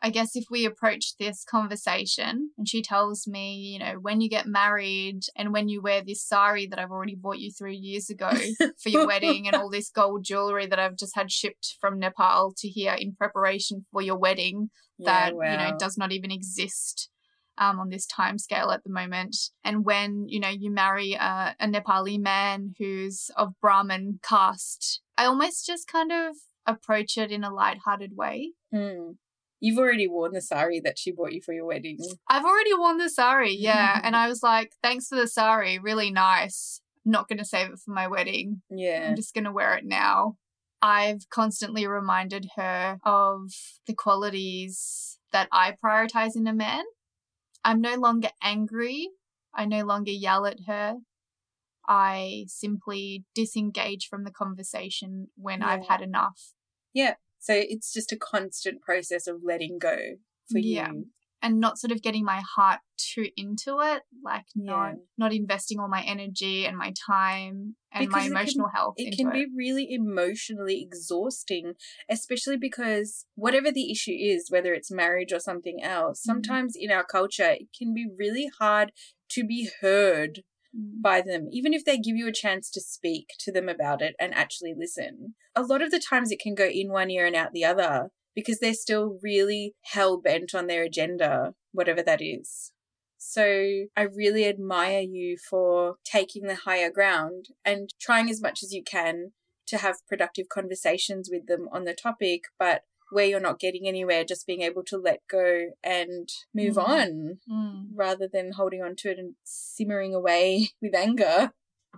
I 0.01 0.09
guess 0.09 0.35
if 0.35 0.45
we 0.49 0.65
approach 0.65 1.17
this 1.17 1.43
conversation 1.43 2.51
and 2.57 2.67
she 2.67 2.81
tells 2.81 3.27
me, 3.27 3.55
you 3.55 3.79
know, 3.79 3.99
when 4.01 4.19
you 4.19 4.29
get 4.29 4.47
married 4.47 5.21
and 5.35 5.53
when 5.53 5.69
you 5.69 5.81
wear 5.81 6.01
this 6.01 6.25
sari 6.25 6.65
that 6.67 6.79
I've 6.79 6.91
already 6.91 7.15
bought 7.15 7.39
you 7.39 7.51
three 7.51 7.75
years 7.77 8.09
ago 8.09 8.31
for 8.81 8.89
your 8.89 9.05
wedding 9.05 9.47
and 9.47 9.55
all 9.55 9.69
this 9.69 9.89
gold 9.89 10.23
jewelry 10.23 10.65
that 10.65 10.79
I've 10.79 10.97
just 10.97 11.15
had 11.15 11.31
shipped 11.31 11.75
from 11.79 11.99
Nepal 11.99 12.53
to 12.57 12.67
here 12.67 12.95
in 12.97 13.13
preparation 13.15 13.85
for 13.91 14.01
your 14.01 14.17
wedding 14.17 14.71
that, 14.99 15.33
yeah, 15.39 15.51
you 15.51 15.57
know, 15.57 15.77
does 15.77 15.97
not 15.97 16.11
even 16.11 16.31
exist. 16.31 17.09
Um, 17.57 17.79
on 17.79 17.89
this 17.89 18.07
time 18.07 18.39
scale 18.39 18.71
at 18.71 18.83
the 18.83 18.89
moment. 18.89 19.35
And 19.63 19.85
when, 19.85 20.25
you 20.27 20.39
know, 20.39 20.49
you 20.49 20.71
marry 20.71 21.13
a, 21.13 21.55
a 21.59 21.67
Nepali 21.67 22.17
man 22.19 22.73
who's 22.79 23.29
of 23.35 23.53
Brahmin 23.61 24.19
caste, 24.23 25.01
I 25.15 25.25
almost 25.25 25.67
just 25.67 25.85
kind 25.87 26.11
of 26.11 26.37
approach 26.65 27.17
it 27.17 27.29
in 27.29 27.43
a 27.43 27.53
light-hearted 27.53 28.15
way. 28.15 28.53
Mm. 28.73 29.17
You've 29.61 29.77
already 29.77 30.07
worn 30.07 30.33
the 30.33 30.41
sari 30.41 30.79
that 30.81 30.97
she 30.97 31.11
bought 31.11 31.33
you 31.33 31.41
for 31.41 31.53
your 31.53 31.65
wedding. 31.65 31.99
I've 32.27 32.43
already 32.43 32.73
worn 32.73 32.97
the 32.97 33.09
sari, 33.09 33.55
yeah. 33.55 33.99
Mm. 33.99 34.01
and 34.05 34.15
I 34.15 34.27
was 34.27 34.41
like, 34.41 34.73
thanks 34.81 35.07
for 35.07 35.15
the 35.15 35.27
sari, 35.27 35.77
really 35.79 36.11
nice. 36.11 36.81
not 37.05 37.27
going 37.27 37.39
to 37.39 37.45
save 37.45 37.69
it 37.69 37.79
for 37.79 37.91
my 37.91 38.07
wedding. 38.07 38.61
Yeah. 38.69 39.07
I'm 39.07 39.15
just 39.15 39.33
going 39.33 39.43
to 39.45 39.51
wear 39.51 39.75
it 39.75 39.85
now. 39.85 40.35
I've 40.81 41.29
constantly 41.29 41.85
reminded 41.85 42.49
her 42.55 42.97
of 43.03 43.51
the 43.85 43.93
qualities 43.93 45.19
that 45.31 45.47
I 45.51 45.75
prioritize 45.83 46.35
in 46.35 46.47
a 46.47 46.53
man. 46.53 46.83
I'm 47.63 47.81
no 47.81 47.95
longer 47.95 48.29
angry. 48.41 49.09
I 49.53 49.65
no 49.65 49.83
longer 49.85 50.11
yell 50.11 50.45
at 50.45 50.61
her. 50.65 50.95
I 51.87 52.45
simply 52.47 53.25
disengage 53.35 54.07
from 54.07 54.23
the 54.23 54.31
conversation 54.31 55.27
when 55.35 55.59
yeah. 55.59 55.67
I've 55.67 55.87
had 55.87 56.01
enough. 56.01 56.53
Yeah, 56.93 57.15
So 57.41 57.53
it's 57.55 57.91
just 57.91 58.11
a 58.13 58.17
constant 58.17 58.81
process 58.81 59.27
of 59.27 59.41
letting 59.43 59.77
go 59.79 59.97
for 60.49 60.59
Yeah. 60.59 60.91
you. 60.93 61.07
and 61.43 61.59
not 61.59 61.79
sort 61.79 61.91
of 61.91 62.03
getting 62.03 62.23
my 62.23 62.39
heart 62.55 62.81
too 62.97 63.25
into 63.35 63.79
it, 63.79 64.03
like 64.23 64.45
not 64.53 64.89
Yeah. 64.89 64.95
not 65.17 65.33
investing 65.33 65.79
all 65.79 65.87
my 65.87 66.03
energy 66.03 66.67
and 66.67 66.77
my 66.77 66.93
time 67.07 67.77
and 67.91 68.05
Because 68.05 68.11
my 68.11 68.19
it 68.19 68.23
can- 68.25 68.31
emotional 68.37 68.67
health 68.67 68.93
It 68.99 69.05
into 69.05 69.17
can 69.17 69.27
it. 69.29 69.33
be 69.33 69.45
really 69.55 69.91
emotionally 69.91 70.79
exhausting, 70.83 71.73
especially 72.07 72.57
because 72.57 73.25
whatever 73.33 73.71
the 73.71 73.89
issue 73.91 74.13
is, 74.15 74.51
whether 74.51 74.75
it's 74.75 74.91
marriage 74.91 75.33
or 75.33 75.39
something 75.39 75.81
else, 75.81 76.19
Mhm. 76.21 76.25
sometimes 76.25 76.75
in 76.75 76.91
our 76.91 77.03
culture, 77.03 77.49
it 77.59 77.69
can 77.75 77.91
be 77.91 78.05
really 78.07 78.45
hard 78.59 78.91
to 79.29 79.43
be 79.43 79.67
heard 79.81 80.43
Mm. 80.77 81.01
by 81.01 81.21
them, 81.21 81.47
even 81.51 81.73
if 81.73 81.83
they 81.83 81.97
give 81.97 82.15
you 82.15 82.27
a 82.27 82.33
chance 82.33 82.69
to 82.71 82.79
speak 82.79 83.33
to 83.39 83.51
them 83.51 83.67
about 83.67 84.01
it 84.01 84.15
and 84.19 84.33
actually 84.33 84.73
listen. 84.77 85.35
A 85.53 85.63
lot 85.63 85.81
of 85.81 85.91
the 85.91 85.99
times 85.99 86.31
it 86.31 86.39
can 86.39 86.55
go 86.55 86.65
in 86.65 86.91
one 86.91 87.09
ear 87.09 87.25
and 87.25 87.35
out 87.35 87.51
the 87.51 87.65
other 87.65 88.09
because 88.33 88.59
they're 88.59 88.73
still 88.73 89.19
really 89.21 89.75
hell 89.83 90.17
bent 90.17 90.55
on 90.55 90.67
their 90.67 90.83
agenda, 90.83 91.55
whatever 91.73 92.01
that 92.01 92.21
is. 92.21 92.71
So 93.17 93.43
I 93.95 94.01
really 94.01 94.47
admire 94.47 95.01
you 95.01 95.37
for 95.37 95.97
taking 96.05 96.47
the 96.47 96.55
higher 96.55 96.89
ground 96.89 97.49
and 97.65 97.93
trying 97.99 98.29
as 98.29 98.41
much 98.41 98.63
as 98.63 98.73
you 98.73 98.83
can 98.83 99.33
to 99.67 99.77
have 99.77 100.07
productive 100.07 100.47
conversations 100.49 101.29
with 101.31 101.47
them 101.47 101.67
on 101.71 101.83
the 101.83 101.93
topic, 101.93 102.45
but 102.57 102.83
where 103.11 103.25
you're 103.25 103.39
not 103.39 103.59
getting 103.59 103.87
anywhere, 103.87 104.23
just 104.23 104.47
being 104.47 104.61
able 104.61 104.83
to 104.85 104.97
let 104.97 105.21
go 105.27 105.71
and 105.83 106.29
move 106.53 106.75
Mhm. 106.75 106.87
on 106.87 107.39
Mm. 107.49 107.89
rather 107.93 108.27
than 108.27 108.53
holding 108.53 108.81
on 108.81 108.95
to 108.97 109.11
it 109.11 109.19
and 109.19 109.35
simmering 109.43 110.15
away 110.15 110.69
with 110.81 110.95
anger, 110.95 111.51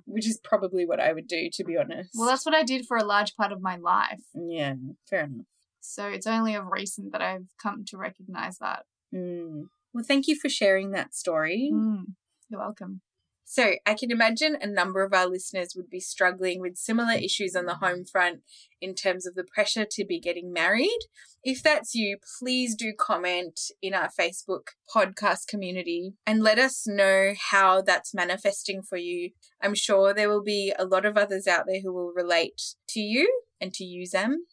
which 0.06 0.28
is 0.28 0.40
probably 0.44 0.86
what 0.86 1.00
I 1.00 1.14
would 1.14 1.28
do, 1.28 1.50
to 1.54 1.64
be 1.64 1.78
honest. 1.78 2.12
Well, 2.16 2.28
that's 2.28 2.46
what 2.46 2.56
I 2.56 2.64
did 2.64 2.86
for 2.86 2.98
a 2.98 3.04
large 3.06 3.36
part 3.36 3.52
of 3.52 3.62
my 3.62 3.76
life. 3.78 4.24
yeah, 4.34 4.76
fair 5.10 5.26
enough. 5.26 5.46
So 5.80 6.08
it's 6.08 6.28
only 6.28 6.56
of 6.56 6.68
recent 6.72 7.12
that 7.12 7.22
I've 7.22 7.48
come 7.62 7.84
to 7.86 7.98
recognize 7.98 8.58
that. 8.60 8.86
Mm. 9.14 9.70
Well, 9.94 10.04
thank 10.04 10.28
you 10.28 10.36
for 10.36 10.50
sharing 10.50 10.92
that 10.92 11.14
story. 11.14 11.70
Mm. 11.72 12.16
You're 12.50 12.60
welcome. 12.62 13.02
So, 13.46 13.74
I 13.86 13.94
can 13.94 14.12
imagine 14.12 14.58
a 14.60 14.68
number 14.68 15.04
of 15.04 15.14
our 15.14 15.28
listeners 15.28 15.74
would 15.76 15.90
be 15.90 16.00
struggling 16.00 16.62
with 16.62 16.78
similar 16.78 17.14
issues 17.14 17.56
on 17.56 17.66
the 17.66 17.76
home 17.76 18.06
front 18.06 18.42
in 18.82 18.96
terms 18.96 19.28
of 19.28 19.36
the 19.36 19.44
pressure 19.44 19.86
to 19.92 20.06
be 20.06 20.20
getting 20.20 20.52
married. 20.52 21.00
If 21.44 21.62
that's 21.62 21.94
you, 21.94 22.18
please 22.40 22.74
do 22.74 22.94
comment 22.98 23.60
in 23.82 23.94
our 23.94 24.10
Facebook 24.18 24.68
podcast 24.94 25.48
community 25.48 26.14
and 26.26 26.42
let 26.42 26.58
us 26.58 26.88
know 26.88 27.34
how 27.52 27.82
that's 27.82 28.14
manifesting 28.14 28.82
for 28.82 28.98
you. 28.98 29.32
I'm 29.62 29.76
sure 29.76 30.14
there 30.14 30.30
will 30.30 30.44
be 30.44 30.74
a 30.78 30.86
lot 30.86 31.06
of 31.06 31.18
others 31.18 31.46
out 31.46 31.66
there 31.68 31.82
who 31.84 31.94
will 31.94 32.14
relate 32.16 32.62
to 32.90 33.02
you 33.02 33.42
and 33.60 33.74
to 33.74 33.84
use 33.84 34.12
them. 34.12 34.46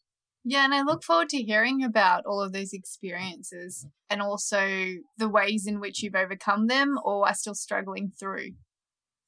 Yeah, 0.43 0.65
and 0.65 0.75
I 0.75 0.83
look 0.83 1.05
forward 1.05 1.29
to 1.31 1.43
hearing 1.43 1.85
about 1.85 2.25
all 2.27 2.41
of 2.41 2.53
those 2.53 2.73
experiences 2.73 3.87
and 4.09 4.23
also 4.23 4.95
the 5.19 5.29
ways 5.29 5.67
in 5.67 5.81
which 5.81 6.03
you've 6.03 6.15
overcome 6.15 6.67
them 6.67 6.99
or 7.05 7.29
are 7.29 7.35
still 7.35 7.55
struggling 7.55 8.13
through. 8.19 8.53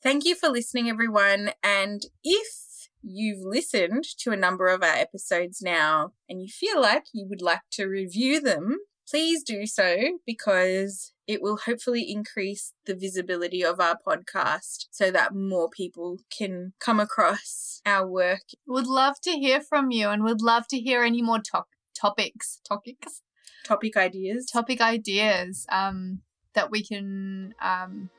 Thank 0.02 0.24
you 0.24 0.34
for 0.34 0.48
listening, 0.48 0.88
everyone. 0.88 1.52
And 1.62 2.02
if 2.24 2.88
you've 3.02 3.44
listened 3.44 4.04
to 4.18 4.32
a 4.32 4.36
number 4.36 4.66
of 4.66 4.82
our 4.82 4.94
episodes 4.96 5.62
now 5.62 6.12
and 6.28 6.42
you 6.42 6.48
feel 6.48 6.80
like 6.80 7.04
you 7.12 7.24
would 7.28 7.40
like 7.40 7.60
to 7.72 7.86
review 7.86 8.40
them, 8.40 8.78
please 9.08 9.44
do 9.44 9.64
so 9.64 10.18
because 10.26 11.12
it 11.28 11.40
will 11.40 11.56
hopefully 11.56 12.10
increase 12.10 12.72
the 12.84 12.96
visibility 12.96 13.64
of 13.64 13.78
our 13.78 13.96
podcast 14.04 14.86
so 14.90 15.12
that 15.12 15.36
more 15.36 15.70
people 15.70 16.18
can 16.36 16.72
come 16.80 16.98
across 16.98 17.80
our 17.86 18.04
work. 18.04 18.42
Would 18.66 18.88
love 18.88 19.20
to 19.22 19.30
hear 19.32 19.60
from 19.60 19.92
you 19.92 20.08
and 20.08 20.24
would 20.24 20.42
love 20.42 20.66
to 20.70 20.80
hear 20.80 21.04
any 21.04 21.22
more 21.22 21.38
to- 21.38 21.64
topics, 21.94 22.60
topics, 22.68 23.22
Topic 23.64 23.96
ideas. 23.96 24.46
topic 24.46 24.80
ideas 24.80 25.64
um, 25.70 26.22
that 26.54 26.72
we 26.72 26.84
can. 26.84 27.54
Um... 27.62 28.10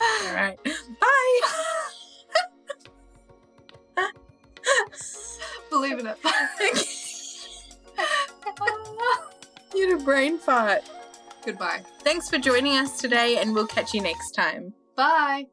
All 0.00 0.34
right. 0.34 0.58
Bye. 0.64 1.40
Believe 5.70 5.98
in 5.98 6.06
it. 6.06 6.18
you 9.74 9.90
had 9.90 10.00
a 10.00 10.04
brain 10.04 10.38
fart. 10.38 10.82
Goodbye. 11.44 11.82
Thanks 12.00 12.28
for 12.28 12.38
joining 12.38 12.76
us 12.76 13.00
today, 13.00 13.38
and 13.38 13.54
we'll 13.54 13.66
catch 13.66 13.94
you 13.94 14.02
next 14.02 14.32
time. 14.32 14.74
Bye. 14.96 15.46